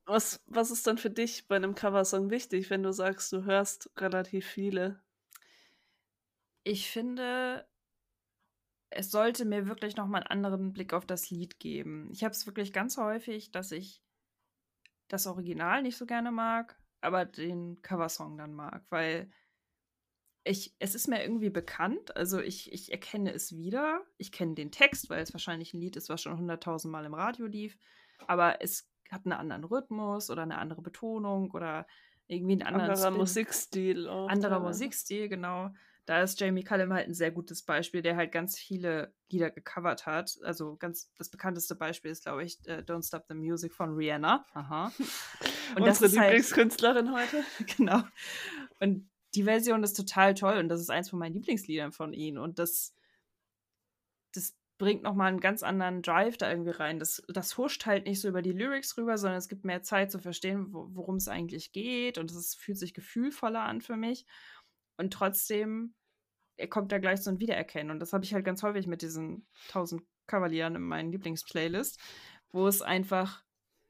[0.06, 3.89] Was, was ist dann für dich bei einem Coversong wichtig, wenn du sagst, du hörst
[3.97, 5.01] relativ viele?
[6.63, 7.65] Ich finde,
[8.89, 12.10] es sollte mir wirklich nochmal einen anderen Blick auf das Lied geben.
[12.12, 14.01] Ich habe es wirklich ganz häufig, dass ich
[15.08, 19.30] das Original nicht so gerne mag, aber den Coversong dann mag, weil
[20.44, 24.04] ich, es ist mir irgendwie bekannt, also ich, ich erkenne es wieder.
[24.18, 27.15] Ich kenne den Text, weil es wahrscheinlich ein Lied ist, was schon hunderttausend Mal im
[27.15, 27.78] Radio lief,
[28.28, 31.88] aber es hat einen anderen Rhythmus oder eine andere Betonung oder
[32.28, 33.18] irgendwie einen anderen anderer Spin.
[33.18, 34.08] Musikstil.
[34.08, 34.60] Auch, anderer ja.
[34.60, 35.72] Musikstil, genau.
[36.06, 40.06] Da ist Jamie Cullum halt ein sehr gutes Beispiel, der halt ganz viele Lieder gecovert
[40.06, 40.38] hat.
[40.44, 44.46] Also ganz das bekannteste Beispiel ist, glaube ich, uh, Don't Stop the Music von Rihanna.
[44.54, 44.91] Aha.
[45.76, 47.44] Und Unsere das ist halt Lieblingskünstlerin halt, heute.
[47.78, 48.04] genau.
[48.80, 52.38] Und die Version ist total toll und das ist eins von meinen Lieblingsliedern von ihm.
[52.38, 52.94] Und das,
[54.34, 57.00] das bringt nochmal einen ganz anderen Drive da irgendwie rein.
[57.00, 60.12] Das, das huscht halt nicht so über die Lyrics rüber, sondern es gibt mehr Zeit
[60.12, 62.18] zu verstehen, wo, worum es eigentlich geht.
[62.18, 64.26] Und es fühlt sich gefühlvoller an für mich.
[64.97, 65.93] Und trotzdem
[66.69, 67.91] kommt da gleich so ein Wiedererkennen.
[67.91, 71.99] Und das habe ich halt ganz häufig mit diesen 1000 Kavalieren in meinen Lieblingsplaylist,
[72.51, 73.43] wo es einfach,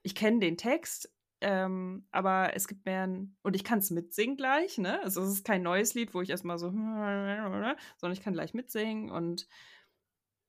[0.04, 4.36] ich kenne den Text, ähm, aber es gibt mehr ein, und ich kann es mitsingen
[4.36, 5.02] gleich, ne?
[5.02, 7.78] Also es ist kein neues Lied, wo ich erstmal so, sondern
[8.12, 9.48] ich kann gleich mitsingen und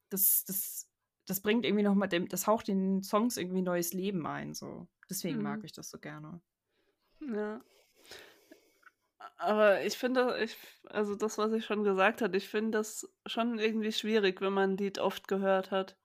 [0.09, 0.88] das, das,
[1.27, 4.55] das bringt irgendwie noch mal, dem, das haucht den Songs irgendwie neues Leben ein.
[4.55, 4.88] So.
[5.11, 5.42] Deswegen mhm.
[5.42, 6.40] mag ich das so gerne.
[7.21, 7.61] Ja.
[9.38, 10.57] Aber ich finde, ich,
[10.88, 14.72] also das, was ich schon gesagt habe, ich finde das schon irgendwie schwierig, wenn man
[14.72, 15.96] ein Lied oft gehört hat.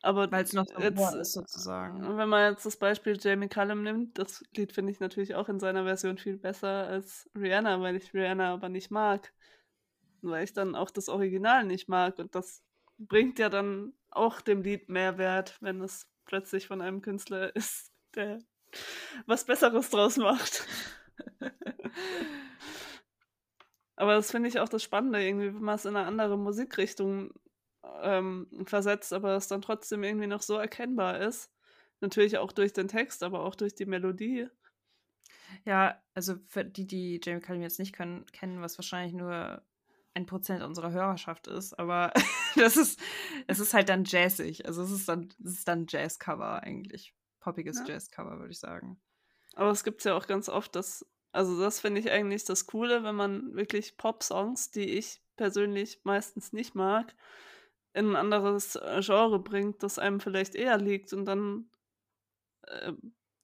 [0.00, 2.18] Aber weil es noch so jetzt, ist sozusagen.
[2.18, 5.60] Wenn man jetzt das Beispiel Jamie Cullum nimmt, das Lied finde ich natürlich auch in
[5.60, 9.32] seiner Version viel besser als Rihanna, weil ich Rihanna aber nicht mag
[10.24, 12.18] weil ich dann auch das Original nicht mag.
[12.18, 12.62] Und das
[12.98, 17.92] bringt ja dann auch dem Lied mehr wert, wenn es plötzlich von einem Künstler ist,
[18.14, 18.38] der
[19.26, 20.66] was Besseres draus macht.
[23.96, 27.32] Aber das finde ich auch das Spannende, irgendwie, wenn man es in eine andere Musikrichtung
[28.02, 31.50] ähm, versetzt, aber es dann trotzdem irgendwie noch so erkennbar ist.
[32.00, 34.48] Natürlich auch durch den Text, aber auch durch die Melodie.
[35.64, 39.62] Ja, also für die, die Jamie Cullum jetzt nicht können, kennen, was wahrscheinlich nur
[40.14, 42.12] ein Prozent unserer Hörerschaft ist, aber
[42.56, 43.00] das ist,
[43.46, 44.66] es ist halt dann jazzig.
[44.66, 47.14] Also es ist dann, es ist dann Jazzcover eigentlich.
[47.40, 47.94] Poppiges ja.
[47.94, 49.00] Jazzcover, würde ich sagen.
[49.54, 53.04] Aber es gibt ja auch ganz oft, dass, also das finde ich eigentlich das Coole,
[53.04, 57.14] wenn man wirklich Pop-Songs, die ich persönlich meistens nicht mag,
[57.92, 61.70] in ein anderes äh, Genre bringt, das einem vielleicht eher liegt und dann
[62.62, 62.92] äh,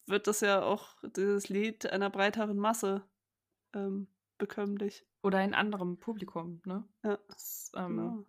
[0.06, 3.04] wird das ja auch dieses Lied einer breiteren Masse
[3.74, 5.06] ähm, bekömmlich.
[5.22, 6.84] Oder in anderem Publikum, ne?
[7.04, 7.18] Ja.
[7.28, 8.24] Das, ähm, genau.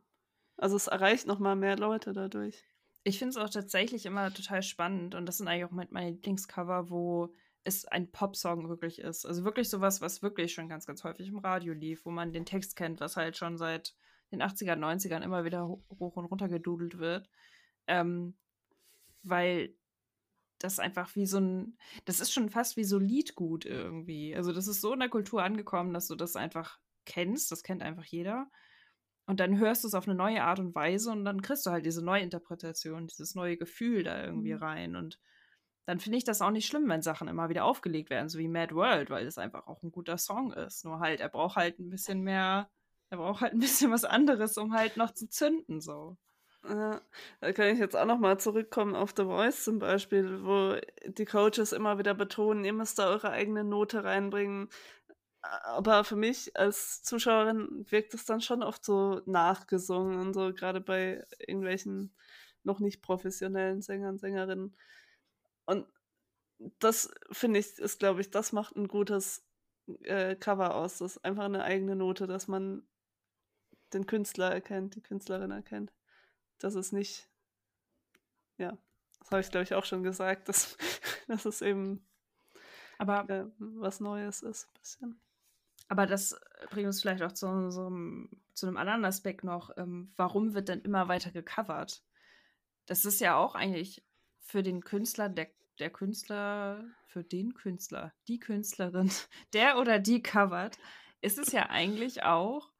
[0.58, 2.64] Also es erreicht nochmal mehr Leute dadurch.
[3.04, 6.92] Ich finde es auch tatsächlich immer total spannend und das sind eigentlich auch meine Lieblingscover,
[6.92, 9.26] wo es ein Popsong wirklich ist.
[9.26, 12.46] Also wirklich sowas, was wirklich schon ganz, ganz häufig im Radio lief, wo man den
[12.46, 13.94] Text kennt, was halt schon seit
[14.32, 17.30] den 80er, 90ern immer wieder hoch und runter gedudelt wird.
[17.88, 18.36] Ähm,
[19.24, 19.76] weil
[20.60, 24.36] das einfach wie so ein, das ist schon fast wie so Liedgut irgendwie.
[24.36, 27.82] Also das ist so in der Kultur angekommen, dass du das einfach kennst, das kennt
[27.82, 28.50] einfach jeder.
[29.26, 31.72] Und dann hörst du es auf eine neue Art und Weise und dann kriegst du
[31.72, 34.60] halt diese neue Interpretation, dieses neue Gefühl da irgendwie mhm.
[34.60, 34.96] rein.
[34.96, 35.20] Und
[35.92, 38.48] dann finde ich das auch nicht schlimm, wenn Sachen immer wieder aufgelegt werden, so wie
[38.48, 40.86] Mad World, weil es einfach auch ein guter Song ist.
[40.86, 42.70] Nur halt, er braucht halt ein bisschen mehr,
[43.10, 46.16] er braucht halt ein bisschen was anderes, um halt noch zu zünden, so.
[46.62, 47.02] Da
[47.54, 50.78] kann ich jetzt auch nochmal zurückkommen auf The Voice zum Beispiel, wo
[51.08, 54.70] die Coaches immer wieder betonen, ihr müsst da eure eigene Note reinbringen.
[55.42, 60.80] Aber für mich als Zuschauerin wirkt es dann schon oft so nachgesungen und so, gerade
[60.80, 62.16] bei irgendwelchen
[62.64, 64.74] noch nicht professionellen Sängern, Sängerinnen.
[65.66, 65.88] Und
[66.80, 69.46] das finde ich, ist, glaube ich, das macht ein gutes
[70.04, 71.00] äh, Cover aus.
[71.00, 72.84] Das ist einfach eine eigene Note, dass man
[73.94, 75.92] den Künstler erkennt, die Künstlerin erkennt
[76.64, 77.28] dass es nicht,
[78.58, 78.78] ja,
[79.20, 80.78] das habe ich glaube ich auch schon gesagt, dass,
[81.28, 82.06] dass es eben
[82.98, 85.22] aber, äh, was Neues ist, ein bisschen.
[85.88, 87.92] Aber das bringt uns vielleicht auch zu, so,
[88.54, 89.76] zu einem anderen Aspekt noch.
[89.76, 92.04] Ähm, warum wird denn immer weiter gecovert?
[92.86, 94.04] Das ist ja auch eigentlich
[94.42, 95.48] für den Künstler, der,
[95.80, 99.10] der Künstler, für den Künstler, die Künstlerin,
[99.54, 100.78] der oder die covert,
[101.22, 102.72] ist es ja eigentlich auch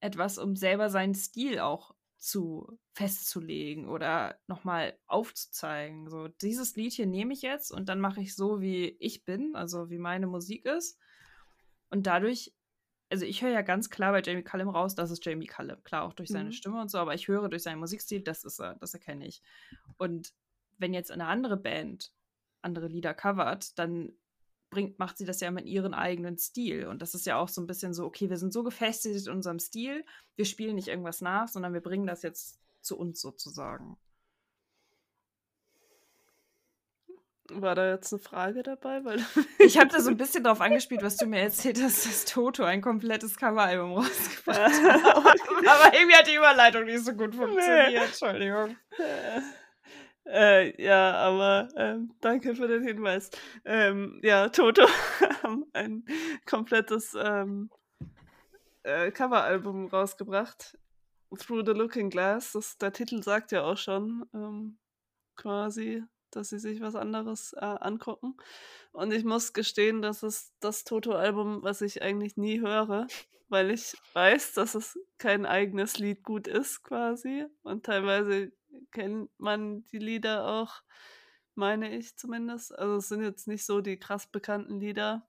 [0.00, 6.08] etwas, um selber seinen Stil auch zu festzulegen oder nochmal aufzuzeigen.
[6.08, 9.56] So, dieses Lied hier nehme ich jetzt und dann mache ich so, wie ich bin,
[9.56, 10.98] also wie meine Musik ist.
[11.88, 12.54] Und dadurch,
[13.10, 15.82] also ich höre ja ganz klar bei Jamie Cullum raus, das ist Jamie Cullum.
[15.82, 16.52] Klar, auch durch seine mhm.
[16.52, 19.42] Stimme und so, aber ich höre durch seinen Musikstil, das ist er, das erkenne ich.
[19.96, 20.34] Und
[20.80, 22.12] wenn jetzt eine andere Band
[22.62, 24.12] andere Lieder covert, dann
[24.70, 26.86] bringt, macht sie das ja mit ihren eigenen Stil.
[26.86, 29.32] Und das ist ja auch so ein bisschen so, okay, wir sind so gefestigt in
[29.32, 30.04] unserem Stil,
[30.36, 33.96] wir spielen nicht irgendwas nach, sondern wir bringen das jetzt zu uns sozusagen.
[37.52, 39.04] War da jetzt eine Frage dabei?
[39.04, 39.18] Weil
[39.58, 42.62] ich habe da so ein bisschen drauf angespielt, was du mir erzählt hast, dass Toto
[42.62, 45.40] ein komplettes Coveralbum rausgebracht hat.
[45.66, 47.88] Aber irgendwie hat die Überleitung nicht so gut funktioniert.
[47.88, 47.96] Nee.
[47.96, 48.76] Entschuldigung.
[50.32, 53.30] Äh, ja, aber ähm, danke für den Hinweis.
[53.64, 54.86] Ähm, ja, Toto
[55.42, 56.04] haben ein
[56.46, 57.68] komplettes ähm,
[58.84, 60.78] äh, Coveralbum rausgebracht.
[61.36, 62.52] Through the Looking Glass.
[62.52, 64.78] Das, der Titel sagt ja auch schon ähm,
[65.36, 68.36] quasi, dass sie sich was anderes äh, angucken.
[68.92, 73.06] Und ich muss gestehen, dass es das Toto-Album, was ich eigentlich nie höre,
[73.48, 77.46] weil ich weiß, dass es kein eigenes Lied gut ist, quasi.
[77.62, 78.52] Und teilweise
[78.90, 80.82] kennt man die Lieder auch,
[81.54, 82.76] meine ich zumindest.
[82.76, 85.26] Also es sind jetzt nicht so die krass bekannten Lieder,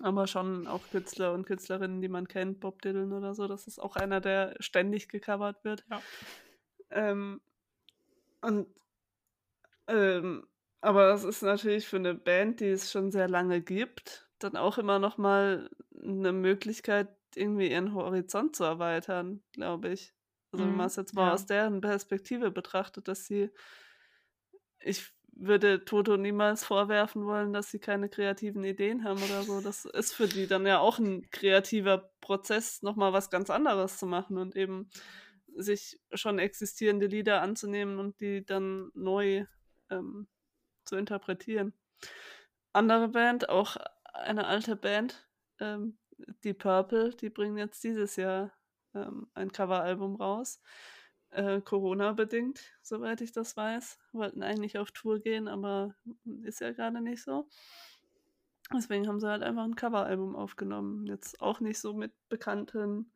[0.00, 3.46] aber schon auch Künstler und Künstlerinnen, die man kennt, Bob Dylan oder so.
[3.46, 5.84] Das ist auch einer, der ständig gecovert wird.
[5.90, 6.02] Ja.
[6.90, 7.40] Ähm,
[8.40, 8.66] und
[9.86, 10.46] ähm,
[10.80, 14.78] aber es ist natürlich für eine Band, die es schon sehr lange gibt, dann auch
[14.78, 15.70] immer noch mal
[16.02, 20.13] eine Möglichkeit, irgendwie ihren Horizont zu erweitern, glaube ich.
[20.54, 21.32] Also wenn man mhm, es jetzt mal ja.
[21.32, 23.50] aus deren Perspektive betrachtet, dass sie,
[24.78, 29.60] ich würde Toto niemals vorwerfen wollen, dass sie keine kreativen Ideen haben oder so.
[29.60, 34.06] Das ist für die dann ja auch ein kreativer Prozess, nochmal was ganz anderes zu
[34.06, 34.90] machen und eben
[35.56, 39.46] sich schon existierende Lieder anzunehmen und die dann neu
[39.90, 40.28] ähm,
[40.84, 41.74] zu interpretieren.
[42.72, 45.98] Andere Band, auch eine alte Band, ähm,
[46.44, 48.52] die Purple, die bringen jetzt dieses Jahr
[48.94, 50.60] ähm, ein Coveralbum raus.
[51.30, 53.98] äh, Corona-bedingt, soweit ich das weiß.
[54.12, 55.94] Wollten eigentlich auf Tour gehen, aber
[56.42, 57.48] ist ja gerade nicht so.
[58.72, 61.06] Deswegen haben sie halt einfach ein Coveralbum aufgenommen.
[61.06, 63.12] Jetzt auch nicht so mit bekannten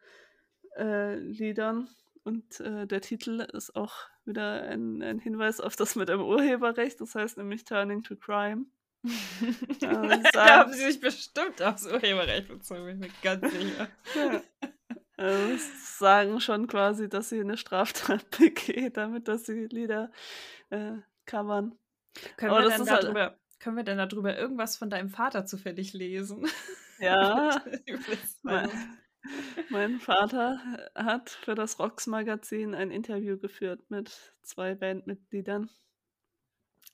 [0.77, 1.89] äh, Liedern.
[2.25, 3.95] Und äh, der Titel ist auch
[4.27, 7.01] wieder ein, ein, Hinweis auf das mit dem Urheberrecht.
[7.01, 8.67] Das heißt nämlich Turning to Crime.
[9.81, 13.89] äh, da haben sie sich bestimmt aufs Urheberrecht bezogen, ich bin ganz sicher.
[14.17, 14.43] ja.
[15.19, 20.13] Also sagen schon quasi, dass sie eine Straftat begeht, damit dass sie Lieder
[20.71, 20.93] äh,
[21.27, 21.77] covern.
[22.37, 23.39] Können wir, denn halt darüber, halt...
[23.59, 26.47] können wir denn darüber irgendwas von deinem Vater zufällig lesen?
[27.01, 27.63] Ja.
[28.43, 28.69] mein,
[29.71, 30.61] mein Vater
[30.97, 35.71] hat für das Rocks-Magazin ein Interview geführt mit zwei Bandmitgliedern.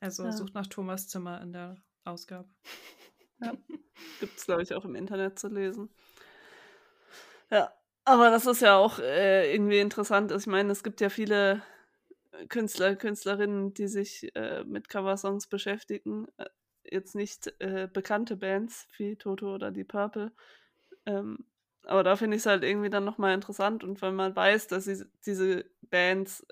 [0.01, 0.33] Also ja.
[0.33, 2.51] sucht nach Thomas Zimmer in der Ausgabe.
[3.41, 3.55] Ja.
[4.21, 5.89] Gibt es, glaube ich, auch im Internet zu lesen.
[7.51, 7.73] Ja,
[8.05, 10.33] aber das ist ja auch äh, irgendwie interessant.
[10.33, 11.63] Ich meine, es gibt ja viele
[12.49, 16.27] Künstler, Künstlerinnen, die sich äh, mit Coversongs beschäftigen.
[16.37, 16.47] Äh,
[16.91, 20.33] jetzt nicht äh, bekannte Bands wie Toto oder Die Purple.
[21.07, 21.47] Ähm,
[21.85, 23.85] aber da finde ich es halt irgendwie dann nochmal interessant.
[23.85, 26.47] Und wenn man weiß, dass sie, diese Bands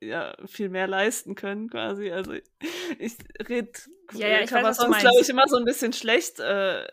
[0.00, 2.10] ja viel mehr leisten können, quasi.
[2.10, 2.32] Also
[2.98, 3.16] ich
[3.48, 3.72] rede
[4.12, 6.86] ja, ja, Coversongs, glaube ich, immer so ein bisschen schlecht, äh,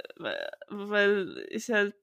[0.70, 1.96] weil ich halt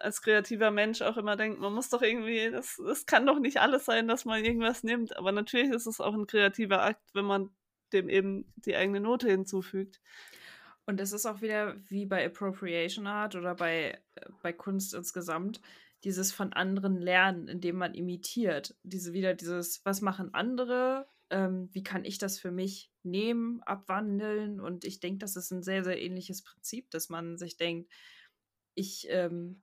[0.00, 3.60] als kreativer Mensch auch immer denkt, man muss doch irgendwie, das, das kann doch nicht
[3.60, 5.16] alles sein, dass man irgendwas nimmt.
[5.16, 7.50] Aber natürlich ist es auch ein kreativer Akt, wenn man
[7.92, 10.00] dem eben die eigene Note hinzufügt.
[10.86, 14.02] Und es ist auch wieder wie bei Appropriation Art oder bei,
[14.42, 15.60] bei Kunst insgesamt,
[16.04, 18.74] dieses von anderen Lernen, indem man imitiert.
[18.82, 24.58] Diese wieder dieses, was machen andere, ähm, wie kann ich das für mich nehmen, abwandeln.
[24.58, 27.92] Und ich denke, das ist ein sehr, sehr ähnliches Prinzip, dass man sich denkt,
[28.74, 29.62] ich ähm,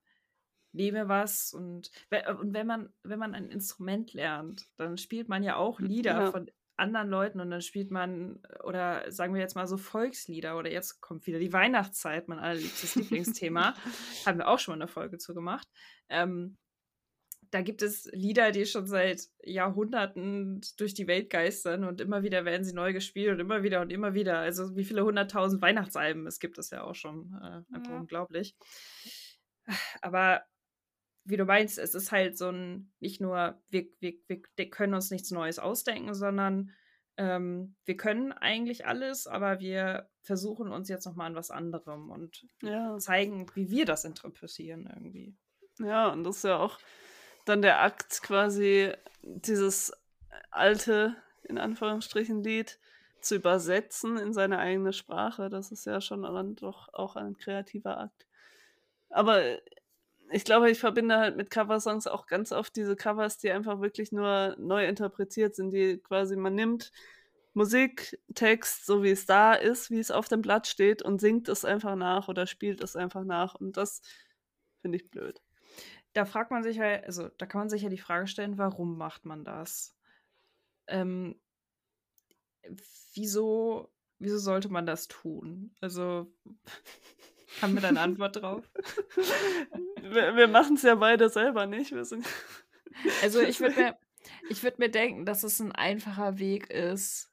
[0.79, 1.91] nehme was und,
[2.39, 6.31] und wenn man, wenn man ein Instrument lernt, dann spielt man ja auch Lieder ja.
[6.31, 10.71] von anderen Leuten und dann spielt man, oder sagen wir jetzt mal so Volkslieder oder
[10.71, 13.75] jetzt kommt wieder die Weihnachtszeit, mein allerliebstes Lieblingsthema.
[14.25, 15.67] Haben wir auch schon mal eine Folge zu gemacht.
[16.07, 16.57] Ähm,
[17.51, 22.45] da gibt es Lieder, die schon seit Jahrhunderten durch die Welt geistern und immer wieder
[22.45, 24.37] werden sie neu gespielt und immer wieder und immer wieder.
[24.37, 27.99] Also wie viele hunderttausend Weihnachtsalben es gibt, ist ja auch schon äh, einfach ja.
[27.99, 28.55] unglaublich.
[30.01, 30.43] Aber
[31.23, 35.11] wie du meinst, es ist halt so ein, nicht nur, wir, wir, wir können uns
[35.11, 36.71] nichts Neues ausdenken, sondern
[37.17, 42.45] ähm, wir können eigentlich alles, aber wir versuchen uns jetzt nochmal an was anderem und
[42.61, 42.97] ja.
[42.97, 45.35] zeigen, wie wir das interpretieren irgendwie.
[45.79, 46.79] Ja, und das ist ja auch
[47.45, 49.91] dann der Akt quasi, dieses
[50.51, 52.79] alte, in Anführungsstrichen, Lied
[53.21, 55.49] zu übersetzen in seine eigene Sprache.
[55.49, 58.27] Das ist ja schon dann doch auch ein kreativer Akt.
[59.09, 59.41] Aber
[60.31, 64.11] ich glaube, ich verbinde halt mit Coversongs auch ganz oft diese Covers, die einfach wirklich
[64.11, 66.91] nur neu interpretiert sind, die quasi man nimmt
[67.53, 71.49] Musik, Text, so wie es da ist, wie es auf dem Blatt steht und singt
[71.49, 74.01] es einfach nach oder spielt es einfach nach und das
[74.81, 75.41] finde ich blöd.
[76.13, 78.57] Da fragt man sich ja, halt, also da kann man sich ja die Frage stellen,
[78.57, 79.95] warum macht man das?
[80.87, 81.39] Ähm,
[83.13, 85.75] wieso, wieso sollte man das tun?
[85.81, 86.31] Also
[87.61, 88.69] haben wir da eine Antwort drauf?
[90.01, 91.93] wir, wir machen es ja beide selber nicht.
[93.21, 93.97] also ich würde mir,
[94.61, 97.31] würd mir denken, dass es ein einfacher Weg ist,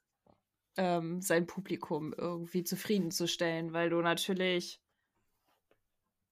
[0.77, 4.79] ähm, sein Publikum irgendwie zufriedenzustellen, weil du natürlich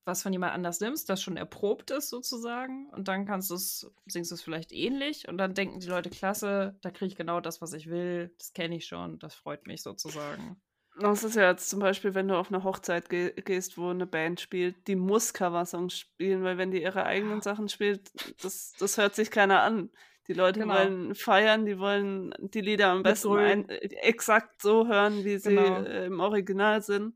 [0.06, 3.90] was von jemand anders nimmst, das schon erprobt ist sozusagen und dann kannst du es,
[4.06, 7.40] singst du es vielleicht ähnlich und dann denken die Leute, klasse, da kriege ich genau
[7.40, 10.60] das, was ich will, das kenne ich schon, das freut mich sozusagen.
[10.98, 14.06] Das ist ja jetzt zum Beispiel, wenn du auf eine Hochzeit ge gehst, wo eine
[14.06, 18.10] Band spielt, die muss Coversongs spielen, weil wenn die ihre eigenen Sachen spielt,
[18.42, 19.90] das, das hört sich keiner an.
[20.28, 20.74] Die Leute genau.
[20.74, 25.82] wollen feiern, die wollen die Lieder am besten ein, exakt so hören, wie sie genau.
[25.82, 27.14] äh, im Original sind.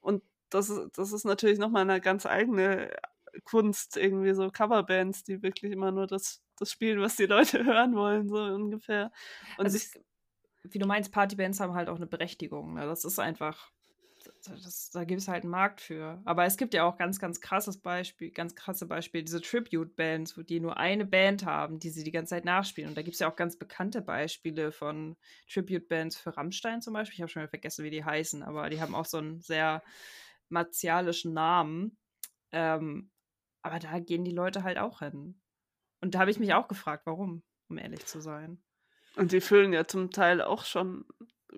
[0.00, 2.90] Und das ist, das ist natürlich nochmal eine ganz eigene
[3.44, 7.94] Kunst, irgendwie so Coverbands, die wirklich immer nur das, das spielen, was die Leute hören
[7.94, 9.12] wollen, so ungefähr.
[9.56, 9.90] Und also sich
[10.70, 12.74] wie du meinst, Partybands haben halt auch eine Berechtigung.
[12.74, 12.86] Ne?
[12.86, 13.70] Das ist einfach,
[14.44, 16.20] das, da gibt es halt einen Markt für.
[16.24, 20.60] Aber es gibt ja auch ganz, ganz krasses Beispiel, ganz krasse Beispiele, diese Tribute-Bands, die
[20.60, 22.90] nur eine Band haben, die sie die ganze Zeit nachspielen.
[22.90, 25.16] Und da gibt es ja auch ganz bekannte Beispiele von
[25.52, 27.14] Tribute-Bands für Rammstein zum Beispiel.
[27.14, 29.82] Ich habe schon mal vergessen, wie die heißen, aber die haben auch so einen sehr
[30.48, 31.96] martialischen Namen.
[32.52, 33.10] Ähm,
[33.62, 35.40] aber da gehen die Leute halt auch hin.
[36.00, 38.62] Und da habe ich mich auch gefragt, warum, um ehrlich zu sein.
[39.16, 41.04] Und die füllen ja zum Teil auch schon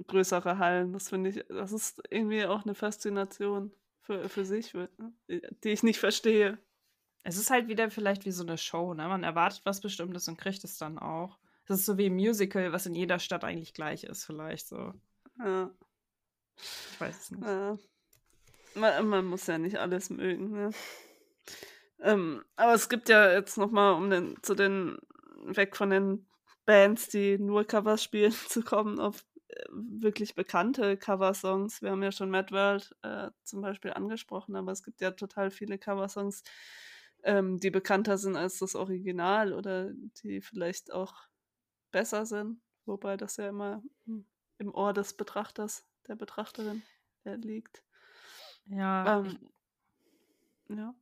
[0.07, 0.93] größere Hallen.
[0.93, 4.73] Das finde ich, das ist irgendwie auch eine Faszination für, für sich,
[5.29, 6.59] die ich nicht verstehe.
[7.25, 9.09] Es ist halt wieder vielleicht wie so eine Show, ne?
[9.09, 11.39] Man erwartet was Bestimmtes und kriegt es dann auch.
[11.67, 14.95] Das ist so wie ein Musical, was in jeder Stadt eigentlich gleich ist, vielleicht so.
[15.39, 15.71] Ja.
[16.57, 17.45] Ich weiß es nicht.
[17.45, 17.77] Ja.
[18.75, 20.53] Man, man muss ja nicht alles mögen.
[20.53, 20.71] Ne?
[22.01, 24.97] Ähm, aber es gibt ja jetzt nochmal, um den, zu den,
[25.45, 26.28] weg von den
[26.69, 31.81] Bands, die nur Covers spielen, zu kommen, auf äh, wirklich bekannte Coversongs.
[31.81, 35.51] Wir haben ja schon Mad World äh, zum Beispiel angesprochen, aber es gibt ja total
[35.51, 36.43] viele Coversongs,
[37.23, 39.93] ähm, die bekannter sind als das Original oder
[40.23, 41.15] die vielleicht auch
[41.91, 43.83] besser sind, wobei das ja immer
[44.59, 46.83] im Ohr des Betrachters, der Betrachterin
[47.25, 47.83] liegt.
[48.67, 49.21] Ja.
[49.21, 49.39] Ähm,
[50.69, 50.95] ja.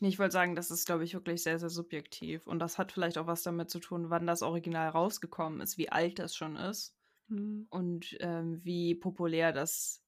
[0.00, 2.46] Nee, ich wollte sagen, das ist, glaube ich, wirklich sehr, sehr subjektiv.
[2.46, 5.90] Und das hat vielleicht auch was damit zu tun, wann das Original rausgekommen ist, wie
[5.90, 6.94] alt das schon ist
[7.28, 7.66] Mhm.
[7.70, 10.02] und ähm, wie populär das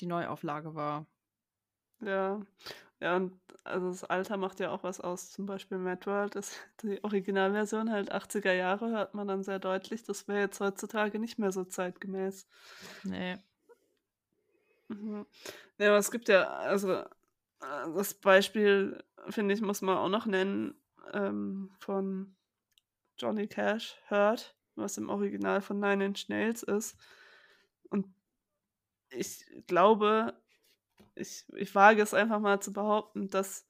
[0.00, 1.06] die Neuauflage war.
[2.00, 2.40] Ja.
[3.00, 5.30] Ja, und also das Alter macht ja auch was aus.
[5.32, 10.04] Zum Beispiel Mad World ist die Originalversion halt 80er Jahre, hört man dann sehr deutlich.
[10.04, 12.46] Das wäre jetzt heutzutage nicht mehr so zeitgemäß.
[13.02, 13.38] Nee.
[14.88, 15.26] Mhm.
[15.78, 17.04] Ja, aber es gibt ja, also
[17.60, 20.74] das Beispiel, finde ich, muss man auch noch nennen,
[21.12, 22.34] ähm, von
[23.18, 26.96] Johnny Cash, Hurt, was im Original von Nine Inch Nails ist.
[27.90, 28.06] Und
[29.10, 30.34] ich glaube,
[31.14, 33.66] ich, ich wage es einfach mal zu behaupten, dass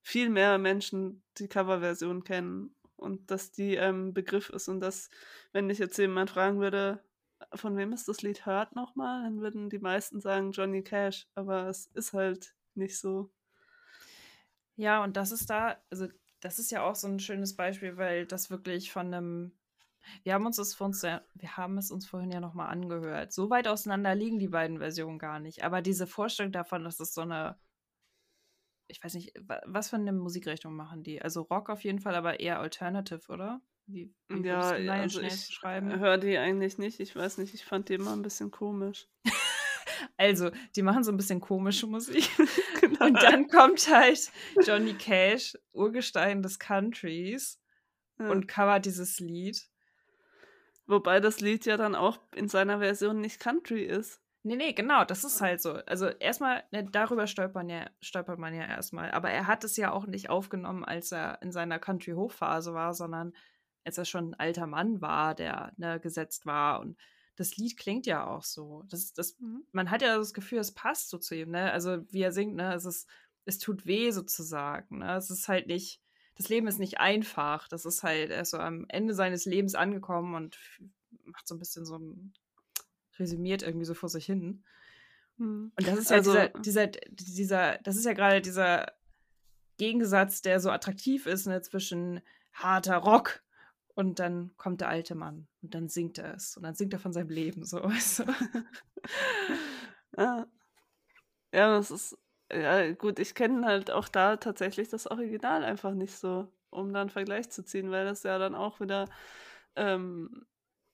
[0.00, 5.10] viel mehr Menschen die Coverversion kennen und dass die ähm, Begriff ist und dass,
[5.52, 7.04] wenn ich jetzt jemand fragen würde,
[7.54, 11.68] von wem ist das Lied Hurt nochmal, dann würden die meisten sagen Johnny Cash, aber
[11.68, 13.30] es ist halt nicht so.
[14.76, 16.06] Ja, und das ist da, also
[16.40, 19.52] das ist ja auch so ein schönes Beispiel, weil das wirklich von einem,
[20.22, 23.32] wir haben uns das vor uns, wir haben es uns vorhin ja nochmal angehört.
[23.32, 25.64] So weit auseinander liegen die beiden Versionen gar nicht.
[25.64, 27.58] Aber diese Vorstellung davon, dass es so eine,
[28.86, 31.20] ich weiß nicht, wa- was für eine Musikrichtung machen die?
[31.20, 33.60] Also Rock auf jeden Fall, aber eher Alternative, oder?
[33.86, 35.90] Wie, wie Ja, du also ich beschreiben?
[35.98, 37.00] höre die eigentlich nicht.
[37.00, 39.08] Ich weiß nicht, ich fand die immer ein bisschen komisch.
[40.18, 42.28] Also, die machen so ein bisschen komische Musik.
[42.80, 42.98] genau.
[43.06, 44.30] Und dann kommt halt
[44.66, 47.58] Johnny Cash, Urgestein des Countries,
[48.18, 48.28] Ja.
[48.28, 49.68] und covert dieses Lied.
[50.86, 54.20] Wobei das Lied ja dann auch in seiner Version nicht Country ist.
[54.42, 55.74] Nee, nee, genau, das ist halt so.
[55.86, 59.10] Also erstmal, ne, darüber stolpert, ja, stolpert man ja erstmal.
[59.10, 63.34] Aber er hat es ja auch nicht aufgenommen, als er in seiner Country-Hochphase war, sondern
[63.84, 66.80] als er schon ein alter Mann war, der ne, gesetzt war.
[66.80, 66.96] Und
[67.38, 68.82] das Lied klingt ja auch so.
[68.88, 69.36] Das, das,
[69.70, 71.70] man hat ja das Gefühl, es passt so zu ihm, ne?
[71.72, 72.74] Also wie er singt, ne?
[72.74, 73.08] Es ist,
[73.44, 74.98] es tut weh sozusagen.
[74.98, 75.16] Ne?
[75.16, 76.00] Es ist halt nicht,
[76.36, 77.68] das Leben ist nicht einfach.
[77.68, 80.58] Das ist halt, er ist so am Ende seines Lebens angekommen und
[81.24, 82.34] macht so ein bisschen so ein,
[83.18, 84.64] resümiert irgendwie so vor sich hin.
[85.38, 85.72] Hm.
[85.76, 88.92] Und das ist ja Also- dieser, dieser, dieser, das ist ja gerade dieser
[89.76, 92.20] Gegensatz, der so attraktiv ist, ne, zwischen
[92.52, 93.42] harter Rock
[93.98, 97.00] und dann kommt der alte Mann und dann singt er es und dann singt er
[97.00, 97.78] von seinem Leben so.
[97.82, 98.24] Weißt?
[100.16, 100.46] Ja.
[101.52, 102.16] Ja, das ist,
[102.52, 107.00] ja gut, ich kenne halt auch da tatsächlich das Original einfach nicht so, um da
[107.00, 109.08] einen Vergleich zu ziehen, weil das ja dann auch wieder
[109.74, 110.46] ähm,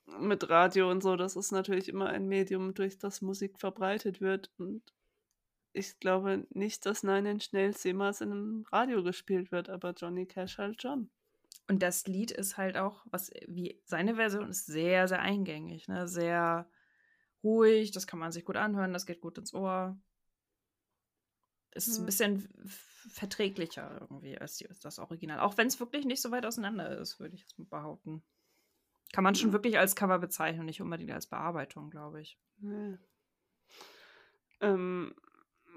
[0.07, 4.51] mit Radio und so, das ist natürlich immer ein Medium, durch das Musik verbreitet wird
[4.57, 4.83] und
[5.75, 10.25] ich glaube nicht, dass Nine Inch Nails jemals in einem Radio gespielt wird, aber Johnny
[10.25, 11.11] Cash halt schon.
[11.67, 16.07] Und das Lied ist halt auch, was wie seine Version ist sehr, sehr eingängig, ne?
[16.07, 16.69] Sehr
[17.43, 19.99] ruhig, das kann man sich gut anhören, das geht gut ins Ohr.
[21.71, 22.49] Es ist ein bisschen
[23.09, 25.41] verträglicher irgendwie als, die, als das Original.
[25.41, 28.23] Auch wenn es wirklich nicht so weit auseinander ist, würde ich jetzt mal behaupten.
[29.13, 29.55] Kann man schon Ja.
[29.55, 32.39] wirklich als Cover bezeichnen, nicht unbedingt als Bearbeitung, glaube ich.
[34.61, 35.15] Ähm,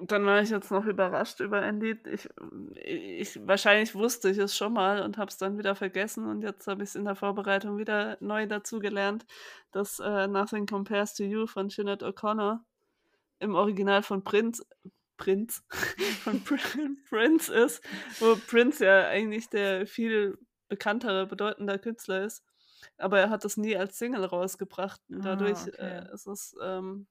[0.02, 2.06] dann war ich jetzt noch überrascht über ein Lied.
[2.08, 2.30] Ich,
[2.76, 6.68] ich, wahrscheinlich wusste ich es schon mal und habe es dann wieder vergessen und jetzt
[6.68, 9.26] habe ich es in der Vorbereitung wieder neu dazugelernt,
[9.72, 12.60] dass äh, Nothing Compares to You von Sinead O'Connor
[13.40, 14.64] im Original von Prince,
[15.18, 15.62] Prince,
[16.24, 17.84] von Pr- Prince ist,
[18.20, 20.38] wo Prince ja eigentlich der viel
[20.70, 22.44] bekanntere, bedeutender Künstler ist.
[22.98, 25.02] Aber er hat das nie als Single rausgebracht.
[25.12, 25.78] Ah, dadurch okay.
[25.78, 27.08] äh, ist es ähm,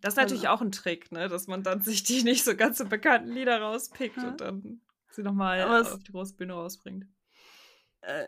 [0.00, 1.28] Das ist natürlich Also- auch ein Trick, ne?
[1.28, 4.28] dass man dann sich die nicht so ganz so bekannten Lieder rauspickt Ja.
[4.28, 7.06] und dann sie nochmal auf die große Bühne rausbringt.
[8.02, 8.26] Äh,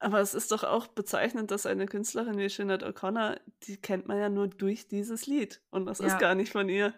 [0.00, 4.18] aber es ist doch auch bezeichnend, dass eine Künstlerin wie Sinead O'Connor, die kennt man
[4.18, 5.62] ja nur durch dieses Lied.
[5.70, 6.06] Und das Ja.
[6.06, 6.92] ist gar nicht von ihr.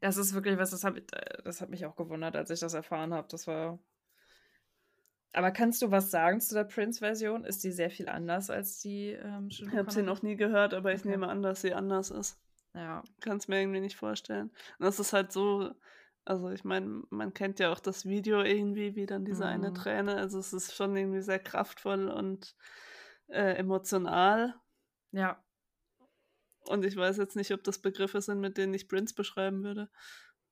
[0.00, 2.60] Das ist wirklich was, das, hab, ich- äh, das hat mich auch gewundert, als ich
[2.60, 3.28] das erfahren habe.
[3.30, 3.78] Das war.
[5.32, 7.44] Aber kannst du was sagen zu der Prince-Version?
[7.44, 10.92] Ist die sehr viel anders als die ähm, Ich habe sie noch nie gehört, aber
[10.94, 11.08] ich Okay.
[11.10, 12.38] nehme an, dass sie anders ist.
[12.74, 13.02] Ja.
[13.20, 14.50] Kann es mir irgendwie nicht vorstellen.
[14.78, 15.72] Und das ist halt so,
[16.24, 19.74] also ich meine, man kennt ja auch das Video irgendwie, wie dann diese eine Mhm.
[19.74, 22.56] Träne, also es ist schon irgendwie sehr kraftvoll und
[23.28, 24.54] äh, emotional.
[25.12, 25.42] Ja.
[26.66, 29.90] Und ich weiß jetzt nicht, ob das Begriffe sind, mit denen ich Prince beschreiben würde.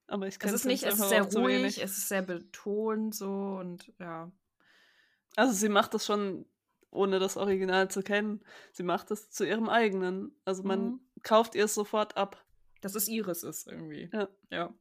[0.07, 3.31] Aber ich Es kenne ist nicht, es ist sehr ruhig, es ist sehr betont so
[3.31, 4.31] und ja.
[5.37, 6.45] Also sie macht das schon,
[6.93, 8.45] ohne das Original zu kennen.
[8.73, 10.37] Sie macht das zu ihrem eigenen.
[10.45, 11.01] Also man Mhm.
[11.23, 12.45] kauft ihr es sofort ab.
[12.81, 14.11] Dass es ihres ist irgendwie.
[14.13, 14.29] Ja.
[14.51, 14.75] Ja.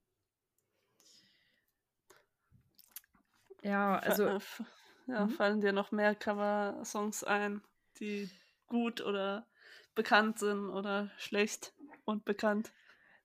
[3.63, 4.63] Ja, also äh, f-
[5.07, 5.29] ja, Mhm.
[5.31, 7.61] fallen dir noch mehr Cover-Songs ein,
[7.99, 8.29] die
[8.67, 9.47] gut oder
[9.95, 11.73] bekannt sind oder schlecht
[12.05, 12.71] und bekannt?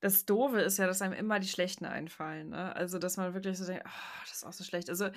[0.02, 2.50] das Doofe ist ja, dass einem immer die Schlechten einfallen.
[2.50, 2.76] Ne?
[2.76, 4.90] Also, dass man wirklich so denkt, ah, das ist auch so schlecht.
[4.90, 5.08] Also,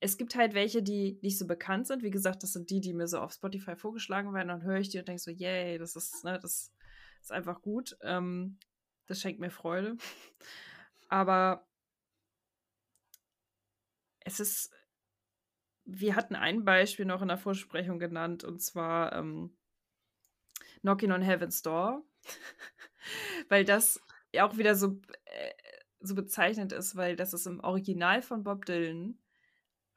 [0.00, 2.02] es gibt halt welche, die nicht so bekannt sind.
[2.02, 4.48] Wie gesagt, das sind die, die mir so auf Spotify vorgeschlagen werden.
[4.48, 6.72] Dann höre ich die und denke so, yay, das ist, ne, das
[7.20, 7.96] ist einfach gut.
[8.02, 8.58] Ähm,
[9.06, 9.96] das schenkt mir Freude.
[11.08, 11.66] Aber
[14.20, 14.72] es ist,
[15.84, 19.56] wir hatten ein Beispiel noch in der Vorsprechung genannt, und zwar ähm,
[20.82, 22.04] Knocking on Heaven's Door.
[23.48, 24.00] weil das
[24.32, 25.52] ja auch wieder so, äh,
[26.00, 29.18] so bezeichnend ist, weil das ist im Original von Bob Dylan.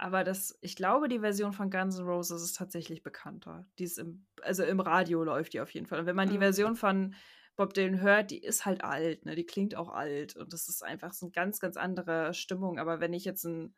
[0.01, 3.67] Aber das, ich glaube, die Version von Guns N' Roses ist tatsächlich bekannter.
[3.77, 5.99] Die ist im, also im Radio läuft die auf jeden Fall.
[5.99, 6.39] Und wenn man die Mhm.
[6.39, 7.13] Version von
[7.55, 9.35] Bob Dylan hört, die ist halt alt, ne?
[9.35, 10.35] Die klingt auch alt.
[10.35, 12.79] Und das ist einfach so eine ganz, ganz andere Stimmung.
[12.79, 13.75] Aber wenn ich jetzt ein,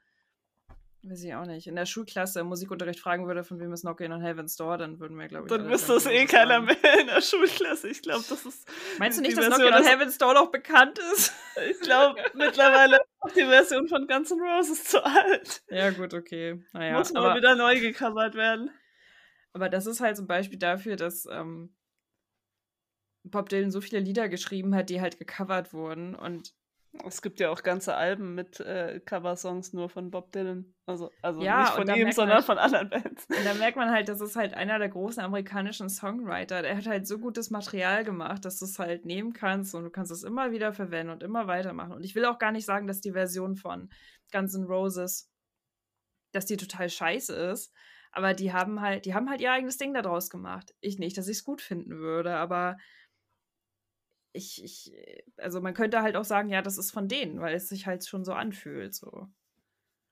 [1.04, 4.12] weiß ich auch nicht, in der Schulklasse im Musikunterricht fragen würde, von wem ist Knockin'
[4.12, 7.00] on Heaven's Door, dann würden wir, glaube ich, Dann wüsste Guns das eh keiner mehr
[7.00, 7.90] in der Schulklasse.
[7.90, 8.68] Ich glaube, das ist.
[9.00, 11.34] Meinst du nicht, dass Knockin' on Heaven's Door noch bekannt ist?
[11.70, 15.62] Ich glaube, mittlerweile ist auch die Version von Guns N' Roses zu alt.
[15.70, 16.64] Ja, gut, okay.
[16.74, 18.72] Naja, Muss mal aber, wieder neu gecovert werden.
[19.52, 21.76] aber das ist halt so ein Beispiel dafür, dass ähm,
[23.24, 26.16] Bob Dylan so viele Lieder geschrieben hat, die halt gecovert wurden.
[26.16, 26.56] Und
[27.08, 30.76] Es gibt ja auch ganze Alben mit äh, Coversongs nur von Bob Dylan.
[30.86, 33.26] Also, also Ja, nicht von ihm, man sondern halt- von anderen Bands.
[33.26, 36.62] Und da merkt man halt, das ist halt einer der großen amerikanischen Songwriter.
[36.62, 39.90] Der hat halt so gutes Material gemacht, dass du es halt nehmen kannst und du
[39.90, 41.94] kannst es immer wieder verwenden und immer weitermachen.
[41.94, 43.90] Und ich will auch gar nicht sagen, dass die Version von
[44.32, 45.32] Guns N' Roses,
[46.32, 47.74] dass die total scheiße ist.
[48.12, 50.76] Aber die haben halt, die haben halt ihr eigenes Ding daraus gemacht.
[50.80, 52.78] Ich nicht, dass ich es gut finden würde, aber
[54.34, 54.94] ich, ich,
[55.38, 58.06] also man könnte halt auch sagen, ja, das ist von denen, weil es sich halt
[58.06, 59.28] schon so anfühlt, so.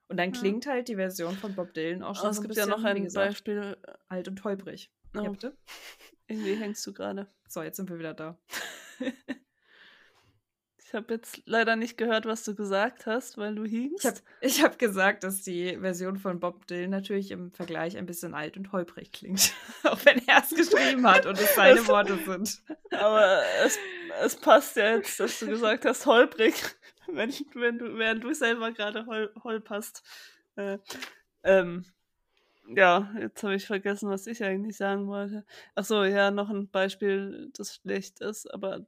[0.07, 0.39] Und dann Ja.
[0.39, 2.77] klingt halt die Version von Bob Dylan auch schon es so ein gibt bisschen, ja
[2.77, 3.77] noch ein gesagt, Beispiel.
[4.07, 4.91] alt und holprig.
[5.15, 5.57] Oh, Ja, bitte?
[6.27, 7.27] irgendwie hängst du gerade.
[7.47, 8.37] So, jetzt sind wir wieder da.
[10.91, 14.23] Ich habe jetzt leider nicht gehört, was du gesagt hast, weil du hingst.
[14.41, 18.33] Ich habe hab gesagt, dass die Version von Bob Dylan natürlich im Vergleich ein bisschen
[18.33, 19.53] alt und holprig klingt.
[19.83, 22.61] Auch wenn er es geschrieben hat und es seine Das- Worte sind.
[22.91, 23.79] Aber es,
[24.21, 26.55] es passt ja jetzt, dass du gesagt hast, holprig,
[27.07, 30.03] wenn, wenn du, während du selber gerade hol, holperst.
[30.57, 30.77] Äh,
[31.43, 31.85] ähm,
[32.67, 35.45] ja, jetzt habe ich vergessen, was ich eigentlich sagen wollte.
[35.73, 38.85] Ach so, ja, noch ein Beispiel, das schlecht ist, aber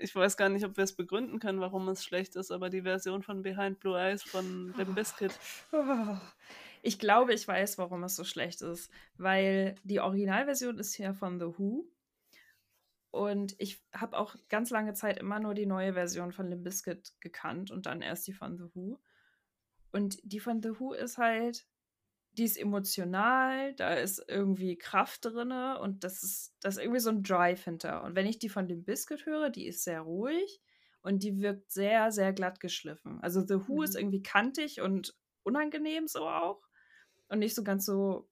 [0.00, 2.82] ich weiß gar nicht, ob wir es begründen können, warum es schlecht ist, aber die
[2.82, 4.98] Version von Behind Blue Eyes von Limp.
[5.72, 6.16] Oh.
[6.82, 8.90] Ich glaube, ich weiß, warum es so schlecht ist.
[9.16, 11.84] Weil die Originalversion ist ja von The Who.
[13.10, 17.14] Und ich habe auch ganz lange Zeit immer nur die neue Version von Limp Bizkit
[17.20, 19.00] gekannt und dann erst die von The Who.
[19.90, 21.66] Und die von The Who ist halt,
[22.36, 27.10] die ist emotional, da ist irgendwie Kraft drin und das ist, das ist irgendwie so
[27.10, 28.02] ein Drive hinter.
[28.04, 30.60] Und wenn ich die von Limp Bizkit höre, die ist sehr ruhig
[31.02, 33.20] und die wirkt sehr, sehr glatt geschliffen.
[33.22, 33.82] Also The Who Mhm.
[33.82, 35.14] ist irgendwie kantig und
[35.44, 36.62] unangenehm so auch.
[37.28, 38.28] Und nicht so ganz so,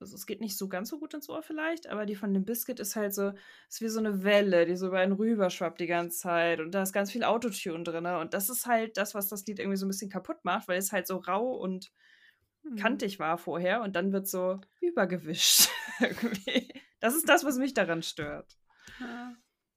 [0.00, 2.44] also es geht nicht so ganz so gut ins Ohr vielleicht, aber die von dem
[2.44, 3.32] Biscuit ist halt so,
[3.68, 6.60] ist wie so eine Welle, die so über einen rüberschwappt die ganze Zeit.
[6.60, 8.06] Und da ist ganz viel Autotune drin.
[8.06, 10.78] Und das ist halt das, was das Lied irgendwie so ein bisschen kaputt macht, weil
[10.78, 11.92] es halt so rau und
[12.70, 12.76] Mhm.
[12.76, 15.68] kantig war vorher und dann wird so übergewischt.
[17.00, 18.58] das ist das, was mich daran stört.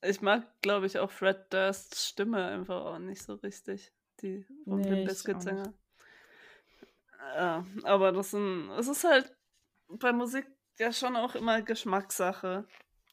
[0.01, 3.91] Ich mag, glaube ich, auch Fred Dursts Stimme einfach auch nicht so richtig.
[4.21, 5.73] Die vom Nee, Limp ich Bizkit auch Sänger.
[7.35, 9.35] Ja, aber das sind, es ist halt
[9.87, 12.65] bei Musik ja schon auch immer Geschmackssache.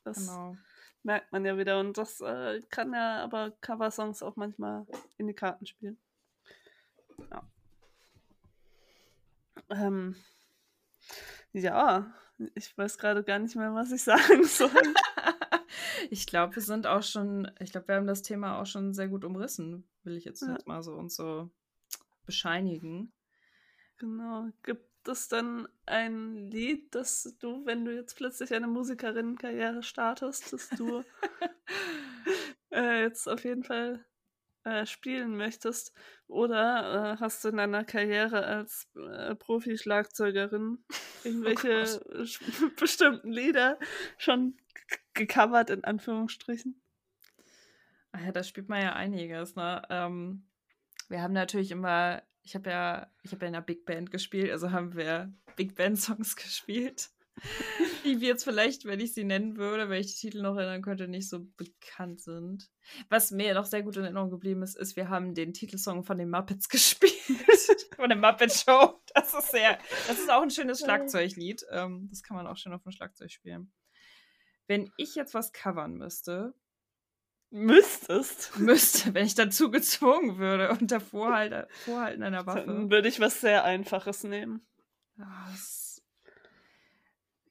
[0.05, 0.57] Das Genau.
[1.03, 1.81] merkt man ja wieder.
[1.81, 4.87] Und das äh, kann ja aber Coversongs auch manchmal
[5.19, 6.01] in die Karten spielen.
[7.31, 7.43] Ja.
[9.71, 10.17] Ähm,
[11.53, 12.13] ja,
[12.55, 14.71] ich weiß gerade gar nicht mehr, was ich sagen soll.
[16.11, 19.09] ich glaube, wir sind auch schon, ich glaube, wir haben das Thema auch schon sehr
[19.09, 20.53] gut umrissen, will ich jetzt, Ja.
[20.53, 21.51] jetzt mal so uns so
[22.25, 23.13] bescheinigen.
[23.99, 24.49] Genau.
[24.63, 30.69] Gibt es dann ein Lied, das du, wenn du jetzt plötzlich eine Musikerinnenkarriere startest, dass
[30.71, 31.03] du
[32.71, 34.05] äh, jetzt auf jeden Fall
[34.67, 35.93] äh, spielen möchtest?
[36.27, 42.01] Oder äh, hast du in deiner Karriere als äh, Profi-Schlagzeugerin Oh irgendwelche
[42.77, 43.79] bestimmten Lieder
[44.19, 44.57] schon
[45.15, 46.81] gecovert, in Anführungsstrichen?
[48.13, 49.83] Ah ja, da spielt man ja einiges, ne?
[49.89, 50.47] Ähm,
[51.09, 54.51] wir haben natürlich immer, ich habe ja, ich habe ja in einer Big Band gespielt,
[54.51, 57.11] also haben wir Big Band Songs gespielt,
[58.05, 60.83] die wir jetzt vielleicht, wenn ich sie nennen würde, wenn ich die Titel noch erinnern
[60.83, 62.71] könnte, nicht so bekannt sind.
[63.09, 66.17] Was mir noch sehr gut in Erinnerung geblieben ist, ist, wir haben den Titelsong von
[66.19, 67.13] den Muppets gespielt,
[67.95, 69.01] von der Muppet Show.
[69.15, 69.79] Das ist sehr,
[70.09, 71.65] das ist auch ein schönes Schlagzeuglied.
[71.71, 73.73] Ähm, das kann man auch schön auf dem Schlagzeug spielen.
[74.67, 76.55] Wenn ich jetzt was covern müsste,
[77.51, 78.59] Müsstest.
[78.59, 82.67] müsste, wenn ich dazu gezwungen würde, unter Vorhalt, Vorhalten einer Waffe.
[82.67, 84.67] Dann würde ich was sehr Einfaches nehmen.
[85.19, 85.86] Ah, es-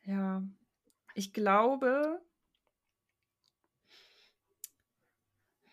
[0.06, 0.44] Ja,
[1.16, 2.22] ich glaube,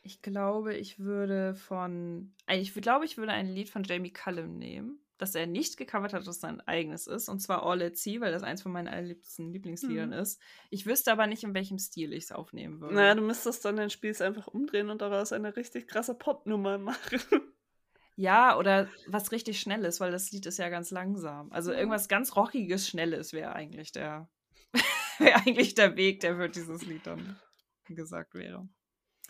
[0.03, 4.99] ich glaube, ich würde von, ich glaube, ich würde ein Lied von Jamie Cullum nehmen,
[5.18, 8.33] das er nicht gecovert hat, das sein eigenes ist, und zwar All at Sea, weil
[8.33, 10.14] das eins von meinen allerliebsten Lieblingsliedern Mhm.
[10.16, 10.41] ist.
[10.70, 12.95] Ich wüsste aber nicht, in welchem Stil ich es aufnehmen würde.
[12.95, 17.20] Naja, du müsstest dann den Spieß einfach umdrehen und daraus eine richtig krasse Popnummer machen.
[18.23, 21.51] Ja, oder was richtig Schnelles, weil das Lied ist ja ganz langsam.
[21.51, 24.29] Also irgendwas ganz Rockiges, Schnelles wäre eigentlich der,
[25.18, 27.37] wäre eigentlich der Weg, der für dieses Lied dann
[27.87, 28.68] gesagt wäre.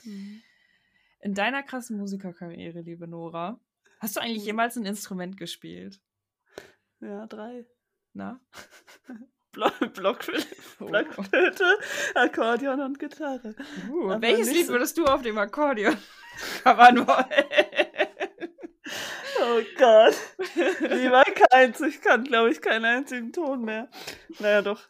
[0.04, 3.58] In deiner krassen Musikerkarriere, liebe Nora,
[4.00, 4.46] hast du eigentlich Mhm.
[4.46, 6.00] jemals ein Instrument gespielt?
[7.00, 7.64] Ja, drei.
[8.12, 8.40] Na?
[9.52, 10.46] Block, Blockflöte,
[10.80, 10.86] Oh.
[10.86, 11.64] Blockflöte,
[12.14, 13.54] Akkordeon und Gitarre.
[13.90, 15.96] Uh, welches Lied so- würdest du auf dem Akkordeon
[16.62, 17.26] covern wollen?
[19.44, 20.14] Oh Gott.
[20.80, 21.80] Lieber keins.
[21.80, 23.90] Ich kann, glaube ich, keinen einzigen Ton mehr.
[24.38, 24.80] Naja, doch.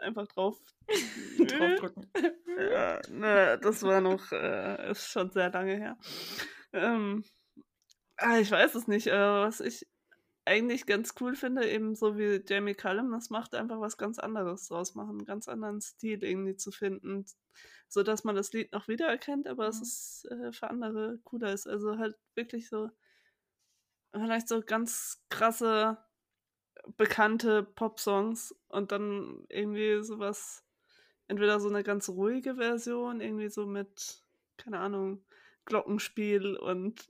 [0.00, 0.58] Einfach drauf.
[1.38, 2.10] Draufdrücken.
[2.58, 5.98] Ja, na, das war noch, äh, ist schon sehr lange her.
[6.72, 7.24] Ähm,
[8.16, 9.06] ah, ich weiß es nicht.
[9.08, 9.86] Äh, was ich
[10.46, 14.66] eigentlich ganz cool finde, eben so wie Jamie Cullum, das macht einfach was ganz anderes
[14.68, 17.26] draus machen, einen ganz anderen Stil irgendwie zu finden,
[17.88, 19.82] so dass man das Lied noch wiedererkennt, aber es Mhm.
[19.82, 21.66] ist äh, für andere cooler ist.
[21.66, 22.88] Also halt wirklich so
[24.12, 25.98] vielleicht so ganz krasse
[26.96, 30.64] bekannte Popsongs und dann irgendwie sowas,
[31.26, 34.22] entweder so eine ganz ruhige Version, irgendwie so mit,
[34.56, 35.24] keine Ahnung,
[35.66, 37.06] Glockenspiel und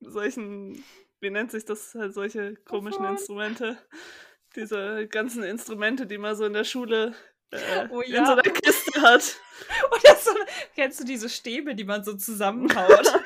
[0.00, 0.82] solchen,
[1.20, 3.04] wie nennt sich das, halt solche komischen?
[3.04, 3.78] Instrumente.
[4.56, 7.14] Diese ganzen Instrumente, die man so in der Schule
[7.52, 8.26] äh, Oh in ja.
[8.26, 9.36] so einer Kiste hat.
[9.90, 10.30] Oder so,
[10.74, 13.06] kennst du diese Stäbe, die man so zusammenhaut?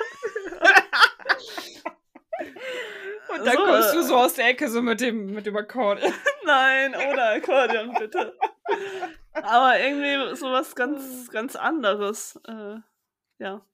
[3.47, 6.13] Dann So, kommst du so aus der Ecke so mit dem, mit dem Akkordeon.
[6.45, 8.37] Nein, ohne Akkordeon, bitte.
[9.33, 12.41] Aber irgendwie sowas ganz, ganz anderes.
[12.47, 12.77] Äh,
[13.39, 13.65] ja.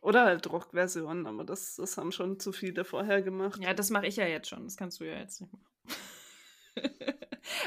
[0.00, 3.60] Oder halt Rockversionen, aber das, das haben schon zu viele vorher gemacht.
[3.62, 4.64] Ja, das mache ich ja jetzt schon.
[4.64, 5.66] Das kannst du ja jetzt nicht machen.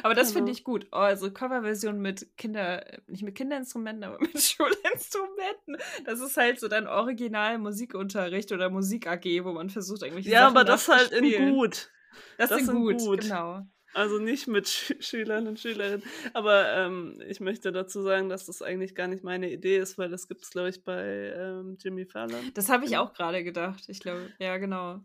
[0.03, 0.57] aber das finde Genau.
[0.57, 0.87] ich gut.
[0.91, 5.77] Oh, also Coverversion mit Kinder, nicht mit Kinderinstrumenten, aber mit Schulinstrumenten.
[6.05, 10.41] Das ist halt so dein Original Musikunterricht oder Musik AG, wo man versucht irgendwelche Ja,
[10.45, 11.89] Sachen aber das halt in gut.
[12.37, 13.21] Das, das in gut, gut.
[13.21, 13.61] genau.
[13.95, 16.03] Also nicht mit Sch Schülern und Schülerinnen.
[16.33, 20.09] Aber ähm, ich möchte dazu sagen, dass das eigentlich gar nicht meine Idee ist, weil
[20.09, 22.51] das gibt es, glaube ich, bei ähm, Jimmy Fallon.
[22.53, 23.03] Das habe ich Genau.
[23.05, 23.85] auch gerade gedacht.
[23.87, 25.01] Ich glaube, ja, genau.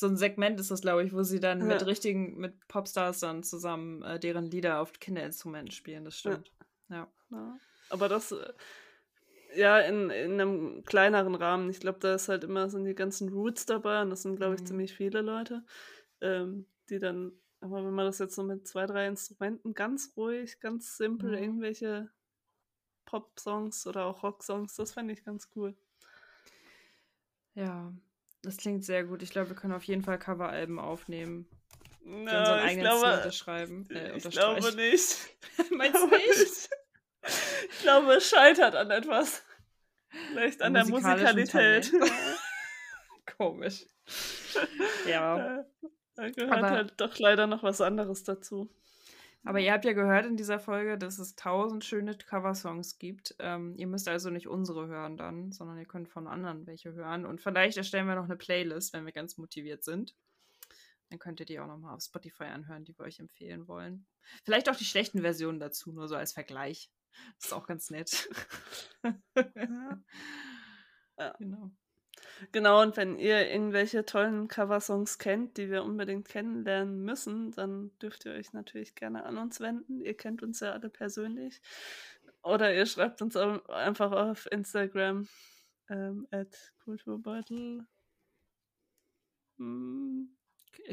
[0.00, 1.86] So ein Segment ist das, glaube ich, wo sie dann mit Ja.
[1.86, 6.04] richtigen, mit Popstars dann zusammen äh, deren Lieder auf Kinderinstrumenten spielen.
[6.06, 6.50] Das stimmt.
[6.88, 7.06] Ja.
[7.30, 7.60] Ja.
[7.90, 8.52] Aber das, äh,
[9.56, 11.68] ja, in, in einem kleineren Rahmen.
[11.70, 14.54] Ich glaube, da ist halt immer, sind die ganzen Roots dabei und das sind, glaube
[14.54, 14.66] ich, Mhm.
[14.66, 15.64] ziemlich viele Leute,
[16.22, 20.60] ähm, die dann, aber wenn man das jetzt so mit zwei, drei Instrumenten ganz ruhig,
[20.60, 21.42] ganz simpel, Mhm.
[21.42, 22.10] irgendwelche
[23.04, 25.76] Pop-Songs oder auch Rock-Songs, das fände ich ganz cool.
[27.54, 27.92] Ja,
[28.42, 29.22] das klingt sehr gut.
[29.22, 31.46] Ich glaube, wir können auf jeden Fall Coveralben aufnehmen.
[32.02, 33.88] Na, ich glaube, unterschreiben.
[33.90, 35.16] Äh, ich glaube nicht.
[35.70, 36.70] Meinst du nicht?
[37.70, 39.42] Ich glaube, es scheitert an etwas.
[40.28, 41.92] Vielleicht an der Musikalität.
[43.36, 43.86] Komisch.
[45.06, 45.58] Ja.
[45.60, 45.64] Äh,
[46.16, 48.68] Da gehört Aber- halt doch leider noch was anderes dazu.
[49.44, 53.34] Aber ihr habt ja gehört in dieser Folge, dass es tausend schöne Coversongs gibt.
[53.38, 57.24] Ähm, ihr müsst also nicht unsere hören dann, sondern ihr könnt von anderen welche hören.
[57.24, 60.14] Und vielleicht erstellen wir noch eine Playlist, wenn wir ganz motiviert sind.
[61.08, 64.06] Dann könnt ihr die auch nochmal auf Spotify anhören, die wir euch empfehlen wollen.
[64.44, 66.90] Vielleicht auch die schlechten Versionen dazu, nur so als Vergleich.
[67.36, 68.28] Das ist auch ganz nett.
[69.56, 71.34] Ja.
[71.38, 71.70] Genau.
[72.52, 78.24] Genau, und wenn ihr irgendwelche tollen Coversongs kennt, die wir unbedingt kennenlernen müssen, dann dürft
[78.24, 80.00] ihr euch natürlich gerne an uns wenden.
[80.00, 81.60] Ihr kennt uns ja alle persönlich.
[82.42, 85.28] Oder ihr schreibt uns einfach auf Instagram
[85.90, 87.86] ähm, at Kulturbeutel.
[89.58, 90.30] Hm,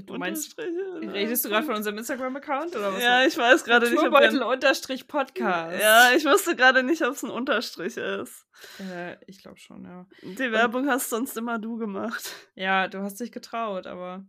[0.06, 1.14] Du meinst, ne?
[1.14, 3.02] redest du gerade von unserem Instagram-Account oder was?
[3.02, 5.82] Ja, ich weiß gerade nicht, Kulturbeutel unterstrich Podcast.
[5.82, 8.46] Ja, ich wusste gerade nicht, ob es ein Unterstrich ist.
[8.80, 10.06] Äh, ich glaube schon, ja.
[10.22, 12.32] Die Werbung hast sonst immer du gemacht.
[12.56, 14.26] Ja, du hast dich getraut, aber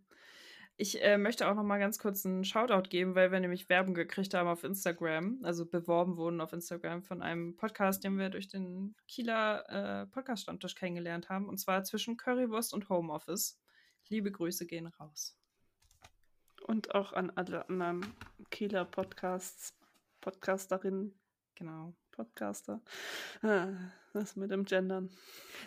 [0.81, 3.95] ich äh, möchte auch noch mal ganz kurz einen Shoutout geben, weil wir nämlich Werbung
[3.95, 8.47] gekriegt haben auf Instagram, also beworben wurden auf Instagram von einem Podcast, den wir durch
[8.47, 13.61] den Kieler äh, Podcast-Stammtisch kennengelernt haben, und zwar zwischen Currywurst und Homeoffice.
[14.09, 15.37] Liebe Grüße gehen raus.
[16.69, 18.15] Und auch an alle anderen
[18.51, 19.75] Kieler Podcasts,
[20.21, 21.19] Podcasterinnen,
[21.57, 21.93] Genau.
[22.13, 22.81] Podcaster.
[23.43, 23.69] Ah,
[24.13, 25.11] Das mit dem Gendern.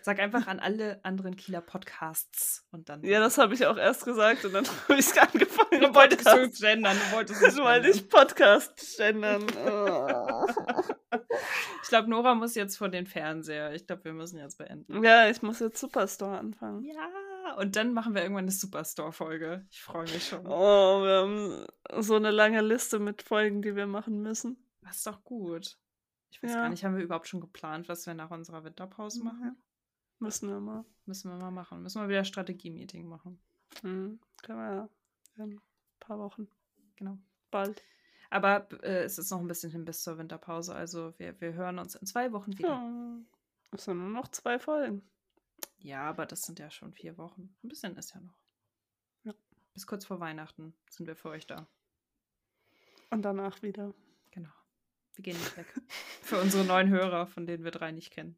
[0.01, 3.03] Sag einfach an alle anderen Kieler Podcasts und dann.
[3.03, 5.81] Ja, das habe ich auch erst gesagt und dann habe ich angefangen.
[5.81, 6.61] du wolltest Podcast.
[6.61, 7.81] gendern, du wolltest wolltest gendern.
[7.83, 9.45] nicht Podcast gendern.
[9.67, 10.45] Oh.
[11.83, 13.73] Ich glaube, Nora muss jetzt vor den Fernseher.
[13.73, 15.03] Ich glaube, wir müssen jetzt beenden.
[15.03, 16.85] Ja, ich muss jetzt Superstore anfangen.
[17.43, 19.65] Ja, und dann machen wir irgendwann eine Superstore-Folge.
[19.71, 20.45] Ich freue mich schon.
[20.45, 21.65] Oh, wir haben
[22.03, 24.57] so eine lange Liste mit Folgen, die wir machen müssen.
[24.81, 25.77] Das ist doch gut.
[26.31, 26.61] Ich weiß Ja.
[26.61, 29.61] gar nicht, haben wir überhaupt schon geplant, was wir nach unserer Winterpause machen?
[30.19, 30.85] Müssen wir mal.
[31.05, 31.81] Müssen wir mal machen.
[31.81, 33.41] Müssen wir wieder Strategie-Meeting machen.
[33.81, 34.19] Mhm.
[34.43, 34.89] Können wir ja
[35.37, 35.61] in ein
[35.99, 36.47] paar Wochen.
[36.97, 37.17] Genau.
[37.49, 37.81] Bald.
[38.29, 40.73] Aber äh, es ist noch ein bisschen hin bis zur Winterpause.
[40.75, 42.69] Also wir, wir hören uns in zwei Wochen wieder.
[42.69, 43.17] Ja.
[43.71, 45.01] Es sind nur noch zwei Folgen.
[45.83, 47.55] Ja, aber das sind ja schon vier Wochen.
[47.63, 48.37] Ein bisschen ist ja noch.
[49.23, 49.33] Ja.
[49.73, 51.67] Bis kurz vor Weihnachten sind wir für euch da.
[53.09, 53.93] Und danach wieder.
[54.31, 54.51] Genau.
[55.15, 55.73] Wir gehen nicht weg.
[56.21, 58.37] für unsere neuen Hörer, von denen wir drei nicht kennen.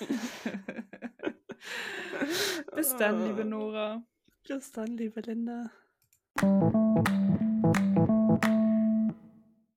[2.74, 4.02] Bis dann, liebe Nora.
[4.46, 5.70] Bis dann, liebe Linda.